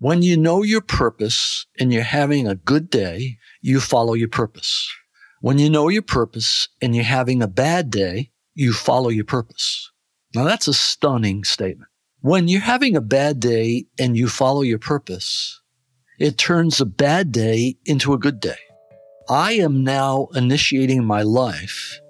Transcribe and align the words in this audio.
When 0.00 0.22
you 0.22 0.36
know 0.36 0.62
your 0.62 0.80
purpose 0.80 1.66
and 1.78 1.92
you're 1.92 2.02
having 2.02 2.48
a 2.48 2.56
good 2.56 2.90
day, 2.90 3.38
you 3.62 3.80
follow 3.80 4.14
your 4.14 4.28
purpose. 4.28 4.88
When 5.40 5.58
you 5.58 5.70
know 5.70 5.88
your 5.88 6.02
purpose 6.02 6.68
and 6.82 6.94
you're 6.94 7.04
having 7.04 7.42
a 7.42 7.48
bad 7.48 7.90
day, 7.90 8.30
you 8.54 8.72
follow 8.72 9.08
your 9.08 9.24
purpose. 9.24 9.90
Now 10.34 10.44
that's 10.44 10.68
a 10.68 10.74
stunning 10.74 11.44
statement. 11.44 11.90
When 12.20 12.48
you're 12.48 12.60
having 12.60 12.96
a 12.96 13.00
bad 13.00 13.38
day 13.38 13.86
and 13.98 14.16
you 14.16 14.28
follow 14.28 14.62
your 14.62 14.78
purpose, 14.78 15.60
it 16.18 16.38
turns 16.38 16.80
a 16.80 16.86
bad 16.86 17.30
day 17.30 17.76
into 17.84 18.14
a 18.14 18.18
good 18.18 18.40
day. 18.40 18.56
I 19.28 19.52
am 19.52 19.84
now 19.84 20.28
initiating 20.34 21.04
my 21.04 21.22
life, 21.22 22.00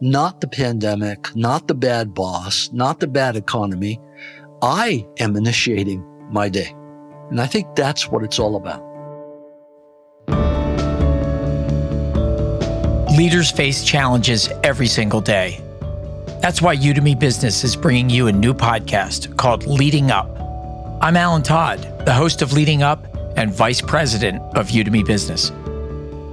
not 0.00 0.40
the 0.40 0.48
pandemic, 0.48 1.34
not 1.34 1.66
the 1.66 1.74
bad 1.74 2.14
boss, 2.14 2.70
not 2.72 3.00
the 3.00 3.08
bad 3.08 3.34
economy. 3.34 4.00
I 4.62 5.06
am 5.18 5.36
initiating 5.36 6.04
my 6.30 6.48
day. 6.48 6.75
And 7.30 7.40
I 7.40 7.46
think 7.46 7.74
that's 7.74 8.08
what 8.10 8.22
it's 8.22 8.38
all 8.38 8.56
about. 8.56 8.82
Leaders 13.16 13.50
face 13.50 13.82
challenges 13.82 14.48
every 14.62 14.86
single 14.86 15.20
day. 15.20 15.60
That's 16.42 16.60
why 16.60 16.76
Udemy 16.76 17.18
Business 17.18 17.64
is 17.64 17.74
bringing 17.74 18.10
you 18.10 18.26
a 18.26 18.32
new 18.32 18.52
podcast 18.52 19.36
called 19.36 19.66
Leading 19.66 20.10
Up. 20.10 20.28
I'm 21.00 21.16
Alan 21.16 21.42
Todd, 21.42 22.04
the 22.04 22.12
host 22.12 22.42
of 22.42 22.52
Leading 22.52 22.82
Up 22.82 23.06
and 23.36 23.52
Vice 23.52 23.80
President 23.80 24.40
of 24.56 24.68
Udemy 24.68 25.04
Business. 25.04 25.50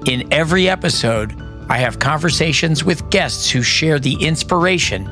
In 0.08 0.32
every 0.32 0.70
episode, 0.70 1.34
I 1.70 1.78
have 1.78 2.00
conversations 2.00 2.84
with 2.84 3.10
guests 3.10 3.50
who 3.50 3.62
share 3.62 3.98
the 3.98 4.16
inspiration, 4.16 5.08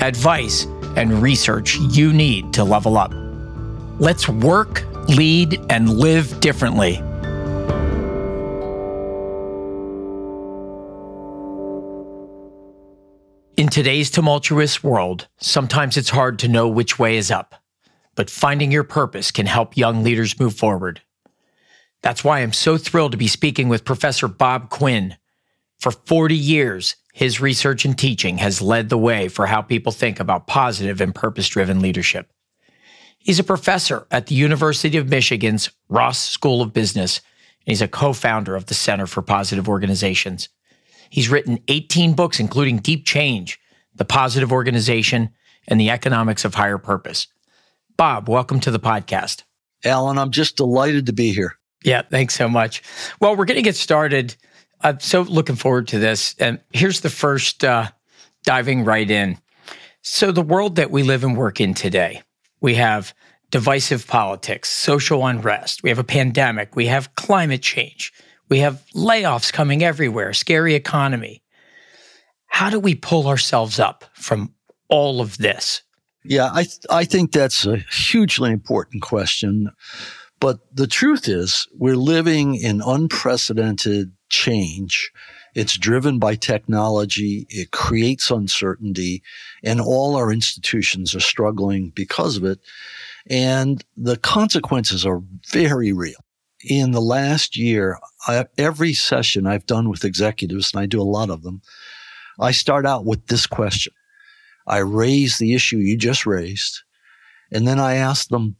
advice, 0.00 0.64
and 0.96 1.22
research 1.22 1.76
you 1.76 2.12
need 2.12 2.52
to 2.54 2.64
level 2.64 2.98
up. 2.98 3.12
Let's 3.98 4.28
work, 4.28 4.84
lead, 5.08 5.60
and 5.70 5.88
live 5.90 6.40
differently. 6.40 7.02
In 13.56 13.68
today's 13.68 14.10
tumultuous 14.10 14.82
world, 14.82 15.28
sometimes 15.38 15.96
it's 15.96 16.10
hard 16.10 16.38
to 16.40 16.48
know 16.48 16.68
which 16.68 16.98
way 16.98 17.16
is 17.16 17.30
up, 17.30 17.54
but 18.14 18.30
finding 18.30 18.72
your 18.72 18.84
purpose 18.84 19.30
can 19.30 19.46
help 19.46 19.76
young 19.76 20.02
leaders 20.02 20.40
move 20.40 20.54
forward. 20.54 21.02
That's 22.02 22.24
why 22.24 22.40
I'm 22.40 22.52
so 22.52 22.76
thrilled 22.76 23.12
to 23.12 23.18
be 23.18 23.28
speaking 23.28 23.68
with 23.68 23.84
Professor 23.84 24.26
Bob 24.26 24.70
Quinn. 24.70 25.16
For 25.78 25.92
40 25.92 26.34
years, 26.34 26.96
his 27.12 27.40
research 27.40 27.84
and 27.84 27.96
teaching 27.96 28.38
has 28.38 28.62
led 28.62 28.88
the 28.88 28.98
way 28.98 29.28
for 29.28 29.46
how 29.46 29.62
people 29.62 29.92
think 29.92 30.18
about 30.18 30.46
positive 30.46 31.00
and 31.00 31.14
purpose 31.14 31.48
driven 31.48 31.80
leadership. 31.80 32.32
He's 33.22 33.38
a 33.38 33.44
professor 33.44 34.06
at 34.10 34.26
the 34.26 34.34
University 34.34 34.98
of 34.98 35.08
Michigan's 35.08 35.70
Ross 35.88 36.18
School 36.18 36.60
of 36.60 36.72
Business, 36.72 37.18
and 37.64 37.72
he's 37.72 37.82
a 37.82 37.86
co 37.86 38.12
founder 38.12 38.56
of 38.56 38.66
the 38.66 38.74
Center 38.74 39.06
for 39.06 39.22
Positive 39.22 39.68
Organizations. 39.68 40.48
He's 41.08 41.28
written 41.28 41.60
18 41.68 42.14
books, 42.14 42.40
including 42.40 42.78
Deep 42.78 43.06
Change, 43.06 43.60
The 43.94 44.04
Positive 44.04 44.50
Organization, 44.50 45.30
and 45.68 45.78
The 45.78 45.90
Economics 45.90 46.44
of 46.44 46.54
Higher 46.54 46.78
Purpose. 46.78 47.28
Bob, 47.96 48.28
welcome 48.28 48.58
to 48.60 48.72
the 48.72 48.80
podcast. 48.80 49.44
Alan, 49.84 50.18
I'm 50.18 50.32
just 50.32 50.56
delighted 50.56 51.06
to 51.06 51.12
be 51.12 51.32
here. 51.32 51.58
Yeah, 51.84 52.02
thanks 52.02 52.34
so 52.34 52.48
much. 52.48 52.82
Well, 53.20 53.36
we're 53.36 53.44
going 53.44 53.56
to 53.56 53.62
get 53.62 53.76
started. 53.76 54.34
I'm 54.80 54.98
so 54.98 55.22
looking 55.22 55.56
forward 55.56 55.88
to 55.88 55.98
this. 56.00 56.34
And 56.40 56.58
here's 56.72 57.00
the 57.00 57.10
first 57.10 57.62
uh, 57.62 57.88
diving 58.44 58.84
right 58.84 59.08
in. 59.08 59.38
So, 60.00 60.32
the 60.32 60.42
world 60.42 60.76
that 60.76 60.90
we 60.90 61.04
live 61.04 61.22
and 61.22 61.36
work 61.36 61.60
in 61.60 61.74
today, 61.74 62.22
we 62.62 62.76
have 62.76 63.12
divisive 63.50 64.06
politics, 64.06 64.70
social 64.70 65.26
unrest, 65.26 65.82
we 65.82 65.90
have 65.90 65.98
a 65.98 66.04
pandemic, 66.04 66.74
we 66.74 66.86
have 66.86 67.14
climate 67.16 67.60
change, 67.60 68.12
we 68.48 68.60
have 68.60 68.82
layoffs 68.94 69.52
coming 69.52 69.82
everywhere, 69.84 70.32
scary 70.32 70.74
economy. 70.74 71.42
How 72.46 72.70
do 72.70 72.78
we 72.80 72.94
pull 72.94 73.28
ourselves 73.28 73.78
up 73.78 74.04
from 74.14 74.54
all 74.88 75.20
of 75.20 75.36
this? 75.38 75.82
Yeah, 76.24 76.50
I, 76.52 76.62
th- 76.62 76.86
I 76.88 77.04
think 77.04 77.32
that's 77.32 77.66
a 77.66 77.78
hugely 77.90 78.52
important 78.52 79.02
question. 79.02 79.70
But 80.38 80.58
the 80.72 80.86
truth 80.86 81.28
is, 81.28 81.66
we're 81.74 81.96
living 81.96 82.54
in 82.54 82.80
unprecedented 82.84 84.12
change. 84.28 85.10
It's 85.54 85.76
driven 85.76 86.18
by 86.18 86.34
technology. 86.34 87.46
It 87.50 87.70
creates 87.70 88.30
uncertainty 88.30 89.22
and 89.62 89.80
all 89.80 90.16
our 90.16 90.32
institutions 90.32 91.14
are 91.14 91.20
struggling 91.20 91.92
because 91.94 92.36
of 92.36 92.44
it. 92.44 92.58
And 93.28 93.84
the 93.96 94.16
consequences 94.16 95.06
are 95.06 95.22
very 95.50 95.92
real. 95.92 96.24
In 96.64 96.92
the 96.92 97.00
last 97.00 97.56
year, 97.56 97.98
I, 98.26 98.46
every 98.56 98.92
session 98.92 99.46
I've 99.46 99.66
done 99.66 99.88
with 99.88 100.04
executives, 100.04 100.72
and 100.72 100.80
I 100.80 100.86
do 100.86 101.00
a 101.00 101.04
lot 101.04 101.28
of 101.28 101.42
them, 101.42 101.60
I 102.40 102.52
start 102.52 102.86
out 102.86 103.04
with 103.04 103.26
this 103.26 103.46
question. 103.46 103.92
I 104.66 104.78
raise 104.78 105.38
the 105.38 105.54
issue 105.54 105.78
you 105.78 105.96
just 105.96 106.24
raised, 106.24 106.82
and 107.50 107.66
then 107.66 107.80
I 107.80 107.94
ask 107.94 108.28
them, 108.28 108.56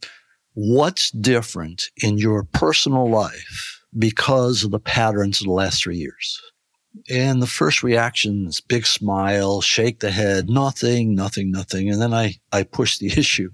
what's 0.53 1.11
different 1.11 1.85
in 1.97 2.17
your 2.17 2.43
personal 2.43 3.09
life 3.09 3.81
because 3.97 4.63
of 4.63 4.71
the 4.71 4.79
patterns 4.79 5.39
of 5.39 5.47
the 5.47 5.53
last 5.53 5.81
three 5.81 5.97
years? 5.97 6.41
And 7.09 7.41
the 7.41 7.47
first 7.47 7.83
reaction 7.83 8.47
is 8.47 8.61
big 8.61 8.85
smile, 8.85 9.61
shake 9.61 9.99
the 9.99 10.11
head, 10.11 10.49
nothing, 10.49 11.15
nothing, 11.15 11.51
nothing. 11.51 11.89
And 11.89 12.01
then 12.01 12.13
I, 12.13 12.35
I 12.51 12.63
push 12.63 12.97
the 12.97 13.07
issue. 13.17 13.51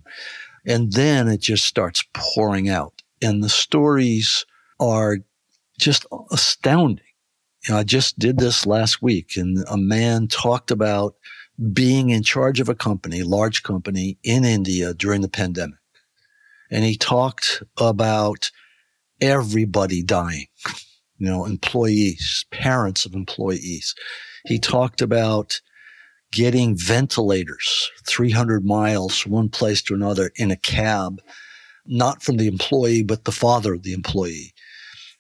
And 0.66 0.92
then 0.94 1.28
it 1.28 1.40
just 1.40 1.66
starts 1.66 2.04
pouring 2.14 2.70
out. 2.70 3.02
And 3.22 3.44
the 3.44 3.50
stories 3.50 4.46
are 4.80 5.18
just 5.80 6.06
astounding. 6.32 7.06
You 7.68 7.74
know, 7.74 7.80
I 7.80 7.84
just 7.84 8.20
did 8.20 8.38
this 8.38 8.66
last 8.66 9.02
week 9.02 9.36
and 9.36 9.66
a 9.70 9.78
man 9.78 10.28
talked 10.28 10.72
about 10.72 11.16
being 11.74 12.10
in 12.10 12.24
charge 12.24 12.62
of 12.62 12.70
a 12.70 12.76
company, 12.76 13.22
large 13.22 13.64
company 13.64 14.18
in 14.24 14.46
India 14.46 14.94
during 14.94 15.22
the 15.22 15.28
pandemic 15.30 15.80
and 16.70 16.86
he 16.86 16.96
talked 16.96 17.64
about 17.78 18.52
everybody 19.22 20.04
dying, 20.04 20.48
you 21.20 21.28
know, 21.30 21.46
employees, 21.46 22.46
parents 22.52 23.06
of 23.06 23.14
employees. 23.14 23.94
He 24.46 24.58
talked 24.58 25.02
about 25.02 25.62
getting 26.32 26.78
ventilators 26.78 27.92
300 28.08 28.66
miles 28.66 29.18
from 29.18 29.34
one 29.34 29.50
place 29.50 29.82
to 29.84 29.94
another 29.94 30.32
in 30.36 30.50
a 30.52 30.56
cab, 30.56 31.22
not 31.86 32.24
from 32.24 32.38
the 32.38 32.48
employee, 32.48 33.04
but 33.04 33.26
the 33.26 33.32
father 33.32 33.74
of 33.74 33.84
the 33.84 33.94
employee. 33.94 34.54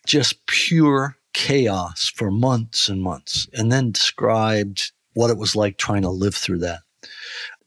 Just 0.05 0.45
pure 0.47 1.17
chaos 1.33 2.11
for 2.15 2.31
months 2.31 2.89
and 2.89 3.01
months, 3.01 3.47
and 3.53 3.71
then 3.71 3.91
described 3.91 4.91
what 5.13 5.29
it 5.29 5.37
was 5.37 5.55
like 5.55 5.77
trying 5.77 6.03
to 6.03 6.09
live 6.09 6.35
through 6.35 6.59
that. 6.59 6.79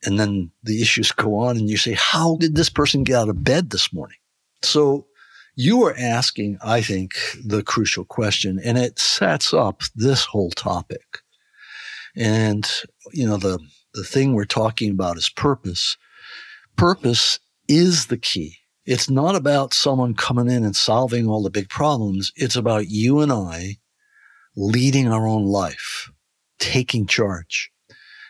And 0.04 0.18
then 0.18 0.50
the 0.62 0.80
issues 0.80 1.12
go 1.12 1.36
on 1.36 1.56
and 1.56 1.68
you 1.68 1.76
say, 1.76 1.92
how 1.92 2.36
did 2.36 2.56
this 2.56 2.70
person 2.70 3.04
get 3.04 3.16
out 3.16 3.28
of 3.28 3.44
bed 3.44 3.70
this 3.70 3.92
morning? 3.92 4.16
So 4.62 5.06
you 5.54 5.82
are 5.84 5.94
asking, 5.98 6.58
I 6.64 6.80
think, 6.80 7.14
the 7.44 7.62
crucial 7.62 8.04
question 8.04 8.60
and 8.64 8.78
it 8.78 8.98
sets 8.98 9.52
up 9.52 9.82
this 9.94 10.24
whole 10.24 10.50
topic. 10.50 11.18
And, 12.16 12.70
you 13.12 13.26
know, 13.26 13.36
the, 13.36 13.58
the 13.94 14.04
thing 14.04 14.34
we're 14.34 14.44
talking 14.44 14.90
about 14.90 15.16
is 15.16 15.28
purpose. 15.28 15.96
Purpose 16.76 17.38
is 17.68 18.06
the 18.06 18.16
key. 18.16 18.56
It's 18.84 19.08
not 19.08 19.36
about 19.36 19.74
someone 19.74 20.14
coming 20.14 20.50
in 20.50 20.64
and 20.64 20.74
solving 20.74 21.28
all 21.28 21.42
the 21.42 21.50
big 21.50 21.68
problems. 21.68 22.32
It's 22.36 22.56
about 22.56 22.88
you 22.88 23.20
and 23.20 23.32
I 23.32 23.76
leading 24.56 25.10
our 25.10 25.26
own 25.26 25.44
life, 25.44 26.10
taking 26.58 27.06
charge. 27.06 27.70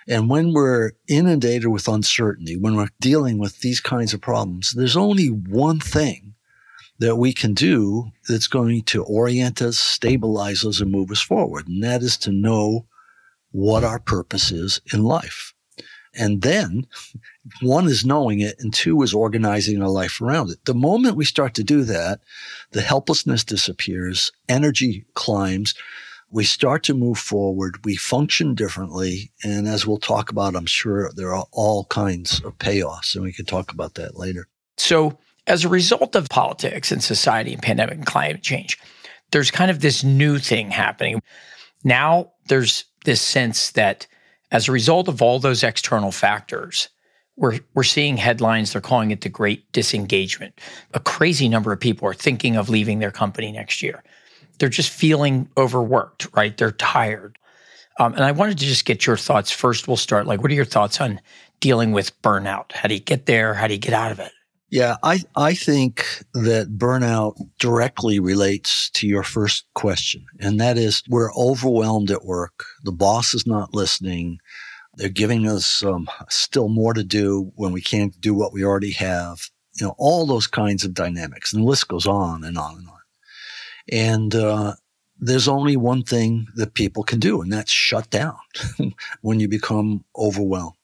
And 0.09 0.29
when 0.29 0.53
we're 0.53 0.93
inundated 1.09 1.69
with 1.69 1.89
uncertainty, 1.89 2.57
when 2.57 2.77
we're 2.77 2.89
dealing 3.01 3.39
with 3.39 3.61
these 3.61 3.81
kinds 3.81 4.13
of 4.13 4.21
problems, 4.21 4.73
there's 4.73 4.97
only 4.97 5.29
one 5.29 5.81
thing 5.81 6.35
that 7.03 7.17
we 7.17 7.33
can 7.33 7.53
do 7.53 8.13
that's 8.29 8.47
going 8.47 8.81
to 8.83 9.03
orient 9.03 9.61
us, 9.61 9.77
stabilize 9.77 10.65
us, 10.65 10.81
and 10.81 10.93
move 10.93 11.11
us 11.11 11.21
forward. 11.21 11.67
And 11.67 11.83
that 11.83 12.01
is 12.01 12.17
to 12.19 12.31
know 12.31 12.87
what 13.51 13.83
our 13.83 13.99
purpose 13.99 14.53
is 14.53 14.81
in 14.93 15.03
life. 15.03 15.53
And 16.15 16.43
then 16.43 16.87
one 17.61 17.87
is 17.89 18.05
knowing 18.05 18.39
it 18.39 18.55
and 18.61 18.73
two 18.73 19.03
is 19.03 19.13
organizing 19.13 19.83
our 19.83 19.89
life 19.89 20.21
around 20.21 20.51
it. 20.51 20.65
The 20.65 20.75
moment 20.75 21.17
we 21.17 21.25
start 21.25 21.55
to 21.55 21.65
do 21.65 21.83
that, 21.85 22.21
the 22.71 22.83
helplessness 22.83 23.43
disappears, 23.43 24.31
energy 24.49 25.05
climbs, 25.15 25.75
we 26.31 26.45
start 26.45 26.85
to 26.85 26.95
move 26.95 27.19
forward. 27.19 27.85
We 27.85 27.97
function 27.97 28.55
differently. 28.55 29.33
And 29.43 29.67
as 29.67 29.87
we'll 29.87 29.99
talk 29.99 30.31
about, 30.31 30.55
I'm 30.55 30.67
sure 30.67 31.11
there 31.17 31.35
are 31.35 31.47
all 31.51 31.87
kinds 31.87 32.41
of 32.45 32.57
payoffs, 32.59 33.17
and 33.17 33.25
we 33.25 33.33
can 33.33 33.45
talk 33.45 33.73
about 33.73 33.95
that 33.95 34.17
later. 34.17 34.47
So, 34.79 35.19
as 35.47 35.65
a 35.65 35.69
result 35.69 36.15
of 36.15 36.29
politics 36.29 36.93
and 36.93 37.03
society 37.03 37.53
and 37.53 37.63
pandemic 37.63 37.97
and 37.97 38.07
climate 38.07 38.43
change, 38.43 38.79
there's 39.33 39.51
kind 39.51 39.71
of 39.71 39.81
this 39.81 40.05
new 40.05 40.39
thing 40.39 40.71
happening. 40.71 41.21
Now, 41.85 42.31
there's 42.47 42.85
this 43.05 43.21
sense 43.21 43.73
that 43.73 44.07
as 44.51 44.69
a 44.69 44.73
result 44.73 45.09
of 45.09 45.23
all 45.23 45.39
those 45.39 45.63
external 45.63 46.13
factors, 46.13 46.89
we're 47.37 47.59
we're 47.75 47.83
seeing 47.83 48.19
headlines 48.19 48.73
they're 48.73 48.83
calling 48.83 49.11
it 49.11 49.23
the 49.23 49.29
great 49.29 49.71
disengagement. 49.73 50.61
A 50.93 51.01
crazy 51.01 51.49
number 51.49 51.73
of 51.73 51.81
people 51.81 52.07
are 52.07 52.15
thinking 52.15 52.57
of 52.57 52.69
leaving 52.69 52.99
their 52.99 53.11
company 53.11 53.51
next 53.51 53.83
year. 53.83 54.03
They're 54.59 54.69
just 54.69 54.91
feeling 54.91 55.49
overworked 55.57 56.29
right? 56.35 56.57
They're 56.57 56.73
tired. 56.73 57.39
Um, 57.99 58.15
and 58.15 58.25
i 58.25 58.33
wanted 58.33 58.59
to 58.59 58.65
just 58.65 58.85
get 58.85 59.07
your 59.07 59.17
thoughts. 59.17 59.51
First 59.51 59.89
we'll 59.89 59.97
start 59.97 60.27
like 60.27 60.43
what 60.43 60.51
are 60.51 60.55
your 60.55 60.67
thoughts 60.67 61.01
on 61.01 61.21
dealing 61.61 61.93
with 61.93 62.21
burnout? 62.23 62.73
How 62.73 62.87
do 62.89 62.95
you 62.95 63.01
get 63.01 63.25
there? 63.25 63.55
How 63.55 63.67
do 63.67 63.73
you 63.73 63.81
get 63.81 63.95
out 63.95 64.13
of 64.13 64.21
it 64.21 64.33
yeah 64.73 64.97
i 65.05 65.21
i 65.37 65.55
think 65.55 66.05
that 66.35 66.77
burnout 66.77 67.37
directly 67.61 68.19
relates 68.19 68.91
to 68.91 69.07
your 69.07 69.23
first 69.23 69.65
question 69.75 70.27
and 70.41 70.61
that 70.61 70.77
is 70.77 71.05
we're 71.09 71.33
overwhelmed 71.35 72.11
at 72.11 72.25
work 72.25 72.65
the 72.83 72.91
boss 72.93 73.35
is 73.35 73.47
not 73.47 73.73
listening 73.73 74.41
they're 74.97 75.09
giving 75.09 75.49
us 75.49 75.83
um, 75.83 76.09
still 76.29 76.69
more 76.69 76.93
to 76.95 77.03
do 77.03 77.51
when 77.57 77.73
we 77.73 77.81
can't 77.81 78.19
do 78.21 78.35
what 78.35 78.53
we 78.53 78.65
already 78.65 78.93
have. 78.93 79.49
You 79.81 79.87
know, 79.87 79.95
all 79.99 80.27
those 80.27 80.47
kinds 80.47 80.85
of 80.85 80.93
dynamics. 80.93 81.53
And 81.53 81.63
the 81.63 81.67
list 81.67 81.89
goes 81.89 82.07
on 82.07 82.45
and 82.45 82.59
on 82.59 82.77
and 82.77 82.89
on. 82.89 82.99
And 83.91 84.35
uh, 84.35 84.75
there's 85.19 85.49
only 85.49 85.77
one 85.77 86.03
thing 86.03 86.47
that 86.57 86.75
people 86.75 87.05
can 87.05 87.19
do, 87.19 87.41
and 87.41 87.53
that's 87.53 87.73
shut 87.73 88.11
down 88.11 88.37
when 89.23 89.41
you 89.41 89.49
become 89.49 90.05
overwhelmed. 90.17 90.77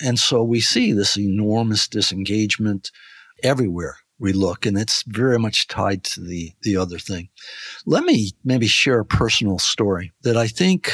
And 0.00 0.18
so 0.18 0.42
we 0.42 0.60
see 0.60 0.92
this 0.92 1.18
enormous 1.18 1.88
disengagement 1.88 2.90
everywhere 3.42 3.96
we 4.18 4.32
look, 4.32 4.66
and 4.66 4.76
it's 4.76 5.04
very 5.06 5.38
much 5.38 5.68
tied 5.68 6.02
to 6.04 6.20
the, 6.20 6.52
the 6.62 6.76
other 6.76 6.98
thing. 6.98 7.28
Let 7.86 8.04
me 8.04 8.32
maybe 8.44 8.66
share 8.66 9.00
a 9.00 9.04
personal 9.04 9.58
story 9.58 10.12
that 10.22 10.36
I 10.36 10.48
think 10.48 10.92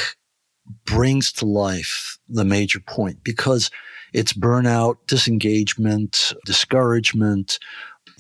brings 0.85 1.33
to 1.33 1.47
life 1.47 2.19
the 2.29 2.45
major 2.45 2.81
point 2.81 3.25
because 3.25 3.71
it's 4.13 4.33
burnout, 4.33 4.97
disengagement, 5.07 6.33
discouragement, 6.47 7.59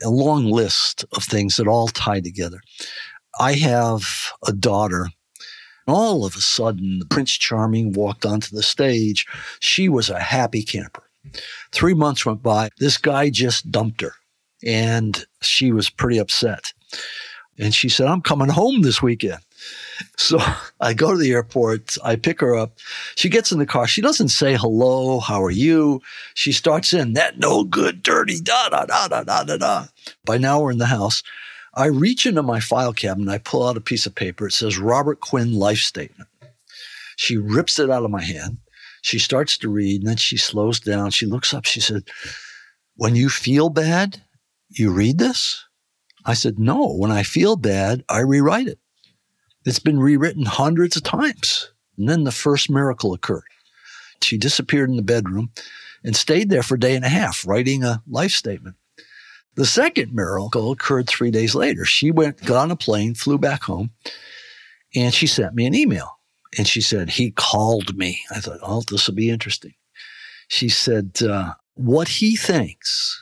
a 0.03 0.11
long 0.11 0.51
list 0.51 1.05
of 1.13 1.23
things 1.23 1.57
that 1.57 1.69
all 1.69 1.89
tie 1.89 2.21
together. 2.21 2.61
I 3.39 3.55
have 3.55 4.33
a 4.47 4.53
daughter. 4.53 5.09
All 5.87 6.25
of 6.25 6.35
a 6.35 6.41
sudden, 6.41 7.03
Prince 7.11 7.33
Charming 7.33 7.93
walked 7.93 8.25
onto 8.25 8.55
the 8.55 8.63
stage. 8.63 9.27
She 9.61 9.89
was 9.89 10.09
a 10.09 10.19
happy 10.19 10.63
camper. 10.63 11.03
Three 11.73 11.95
months 11.95 12.25
went 12.25 12.43
by. 12.43 12.71
This 12.79 12.97
guy 12.97 13.31
just 13.31 13.71
dumped 13.71 14.01
her, 14.01 14.15
and 14.65 15.25
she 15.43 15.73
was 15.73 15.91
pretty 15.91 16.19
upset. 16.19 16.73
And 17.59 17.75
she 17.75 17.89
said, 17.89 18.07
I'm 18.07 18.21
coming 18.21 18.49
home 18.49 18.83
this 18.83 19.03
weekend. 19.03 19.41
So 20.17 20.39
I 20.81 20.93
go 20.93 21.13
to 21.13 21.19
the 21.19 21.33
airport. 21.33 21.97
I 22.03 22.17
pick 22.17 22.41
her 22.41 22.57
up. 22.57 22.79
She 23.15 23.29
gets 23.29 23.53
in 23.53 23.61
the 23.61 23.67
car. 23.67 23.87
She 23.87 24.03
doesn't 24.03 24.29
say 24.29 24.57
hello. 24.57 25.21
How 25.21 25.43
are 25.43 25.51
you? 25.51 26.03
She 26.35 26.51
starts 26.51 26.93
in 26.93 27.13
that 27.13 27.39
no 27.39 27.63
good, 27.63 28.03
dirty, 28.03 28.41
da 28.41 28.69
da 28.71 28.85
da 28.87 29.07
da 29.07 29.23
da 29.23 29.45
da 29.45 29.57
da. 29.57 29.87
By 30.25 30.39
now 30.39 30.61
we're 30.61 30.73
in 30.73 30.79
the 30.79 30.87
house. 30.87 31.23
I 31.77 31.87
reach 31.87 32.25
into 32.27 32.43
my 32.43 32.61
file 32.61 32.93
cabinet. 32.93 33.31
I 33.31 33.39
pull 33.39 33.67
out 33.67 33.77
a 33.77 33.81
piece 33.81 34.07
of 34.07 34.15
paper. 34.15 34.47
It 34.47 34.53
says 34.53 34.79
Robert 34.79 35.21
Quinn 35.21 35.55
life 35.55 35.79
statement. 35.79 36.29
She 37.17 37.37
rips 37.37 37.79
it 37.79 37.91
out 37.91 38.05
of 38.05 38.11
my 38.11 38.23
hand. 38.23 38.59
She 39.03 39.19
starts 39.19 39.59
to 39.59 39.69
read 39.69 40.01
and 40.01 40.09
then 40.09 40.17
she 40.17 40.37
slows 40.37 40.81
down. 40.81 41.11
She 41.11 41.27
looks 41.27 41.53
up. 41.53 41.65
She 41.65 41.81
said, 41.81 42.05
When 42.97 43.17
you 43.17 43.29
feel 43.29 43.69
bad, 43.69 44.23
you 44.71 44.93
read 44.93 45.19
this? 45.19 45.65
I 46.25 46.35
said, 46.35 46.59
No. 46.59 46.95
When 46.95 47.11
I 47.11 47.23
feel 47.23 47.57
bad, 47.57 48.05
I 48.09 48.21
rewrite 48.21 48.69
it. 48.69 48.79
It's 49.65 49.79
been 49.79 49.99
rewritten 49.99 50.45
hundreds 50.45 50.97
of 50.97 51.03
times. 51.03 51.73
And 51.99 52.09
then 52.09 52.25
the 52.25 52.33
first 52.33 52.71
miracle 52.71 53.13
occurred. 53.13 53.45
She 54.23 54.39
disappeared 54.39 54.91
in 54.91 54.97
the 54.97 55.03
bedroom 55.03 55.51
and 56.03 56.17
stayed 56.17 56.51
there 56.51 56.63
for 56.63 56.77
a 56.77 56.81
day 56.81 56.95
and 56.95 57.05
a 57.05 57.09
half, 57.09 57.47
writing 57.47 57.85
a 57.85 58.03
life 58.07 58.33
statement. 58.33 58.77
The 59.57 59.67
second 59.67 60.13
miracle 60.13 60.73
occurred 60.73 61.09
three 61.09 61.31
days 61.31 61.55
later. 61.55 61.85
She 61.85 62.11
went, 62.11 62.45
got 62.45 62.57
on 62.57 62.71
a 62.71 62.77
plane, 62.77 63.15
flew 63.15 63.39
back 63.39 63.63
home, 63.63 63.91
and 64.95 65.15
she 65.15 65.27
sent 65.27 65.55
me 65.55 65.67
an 65.67 65.75
email. 65.75 66.19
And 66.57 66.67
she 66.67 66.81
said, 66.81 67.11
He 67.11 67.31
called 67.33 67.97
me. 67.97 68.21
I 68.35 68.41
thought, 68.41 68.61
Oh, 68.63 68.83
this 68.89 69.07
will 69.07 69.15
be 69.15 69.31
interesting. 69.31 69.75
She 70.49 70.69
said, 70.69 71.19
uh, 71.23 71.55
What 71.75 72.09
he 72.09 72.37
thinks 72.37 73.21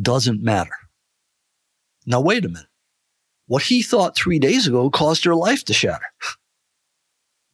doesn't 0.00 0.42
matter. 0.42 0.70
Now, 2.06 2.20
wait 2.20 2.44
a 2.44 2.48
minute. 2.48 2.66
What 3.46 3.62
he 3.62 3.82
thought 3.82 4.16
three 4.16 4.38
days 4.38 4.66
ago 4.66 4.90
caused 4.90 5.24
her 5.24 5.34
life 5.34 5.64
to 5.66 5.72
shatter. 5.72 6.06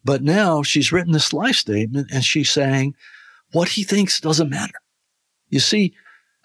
But 0.03 0.21
now 0.21 0.61
she's 0.61 0.91
written 0.91 1.13
this 1.13 1.33
life 1.33 1.55
statement 1.55 2.11
and 2.13 2.23
she's 2.23 2.51
saying 2.51 2.93
what 3.53 3.69
he 3.69 3.83
thinks 3.83 4.19
doesn't 4.19 4.51
matter. 4.51 4.75
You 5.49 5.59
see, 5.59 5.95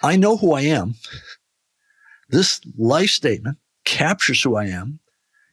I 0.02 0.16
know 0.16 0.38
who 0.38 0.54
I 0.54 0.62
am. 0.62 0.94
This 2.30 2.60
life 2.78 3.10
statement 3.10 3.58
captures 3.84 4.42
who 4.42 4.56
I 4.56 4.66
am 4.66 5.00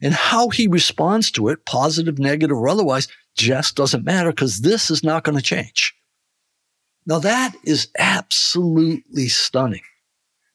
and 0.01 0.13
how 0.13 0.49
he 0.49 0.67
responds 0.67 1.31
to 1.31 1.49
it, 1.49 1.65
positive, 1.65 2.19
negative, 2.19 2.55
or 2.55 2.69
otherwise, 2.69 3.07
just 3.35 3.75
doesn't 3.75 4.05
matter 4.05 4.31
because 4.31 4.61
this 4.61 4.91
is 4.91 5.03
not 5.03 5.23
going 5.23 5.37
to 5.37 5.43
change. 5.43 5.95
Now 7.05 7.19
that 7.19 7.55
is 7.63 7.87
absolutely 7.97 9.27
stunning. 9.27 9.83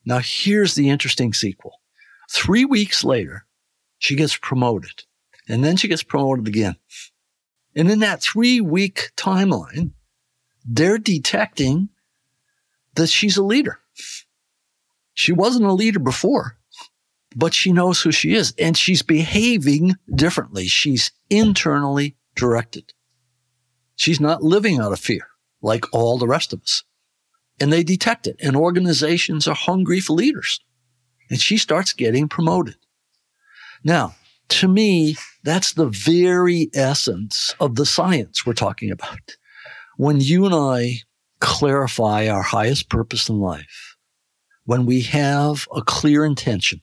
Now 0.04 0.20
here's 0.22 0.74
the 0.74 0.90
interesting 0.90 1.32
sequel. 1.32 1.80
Three 2.30 2.64
weeks 2.64 3.04
later, 3.04 3.46
she 3.98 4.16
gets 4.16 4.36
promoted. 4.36 5.04
And 5.48 5.64
then 5.64 5.76
she 5.76 5.88
gets 5.88 6.02
promoted 6.02 6.46
again. 6.46 6.76
And 7.74 7.90
in 7.90 8.00
that 8.00 8.22
three 8.22 8.60
week 8.60 9.10
timeline, 9.16 9.92
they're 10.64 10.98
detecting 10.98 11.88
that 12.94 13.08
she's 13.08 13.36
a 13.36 13.42
leader. 13.42 13.78
She 15.14 15.32
wasn't 15.32 15.66
a 15.66 15.72
leader 15.72 15.98
before, 15.98 16.56
but 17.36 17.54
she 17.54 17.72
knows 17.72 18.00
who 18.00 18.12
she 18.12 18.34
is 18.34 18.54
and 18.58 18.76
she's 18.76 19.02
behaving 19.02 19.94
differently. 20.14 20.66
She's 20.66 21.12
internally 21.30 22.16
directed. 22.34 22.92
She's 23.96 24.20
not 24.20 24.42
living 24.42 24.78
out 24.78 24.92
of 24.92 25.00
fear 25.00 25.28
like 25.60 25.84
all 25.92 26.18
the 26.18 26.26
rest 26.26 26.52
of 26.52 26.62
us. 26.62 26.82
And 27.60 27.72
they 27.72 27.84
detect 27.84 28.26
it. 28.26 28.36
And 28.40 28.56
organizations 28.56 29.46
are 29.46 29.54
hungry 29.54 30.00
for 30.00 30.14
leaders 30.14 30.60
and 31.30 31.40
she 31.40 31.56
starts 31.56 31.92
getting 31.92 32.28
promoted. 32.28 32.76
Now, 33.84 34.14
to 34.50 34.68
me, 34.68 35.16
that's 35.44 35.72
the 35.72 35.86
very 35.88 36.70
essence 36.74 37.54
of 37.58 37.76
the 37.76 37.86
science 37.86 38.44
we're 38.44 38.52
talking 38.52 38.90
about. 38.90 39.36
When 39.96 40.20
you 40.20 40.44
and 40.44 40.54
I 40.54 41.00
clarify 41.40 42.28
our 42.28 42.42
highest 42.42 42.90
purpose 42.90 43.28
in 43.28 43.38
life, 43.38 43.91
when 44.64 44.86
we 44.86 45.02
have 45.02 45.66
a 45.74 45.82
clear 45.82 46.24
intention, 46.24 46.80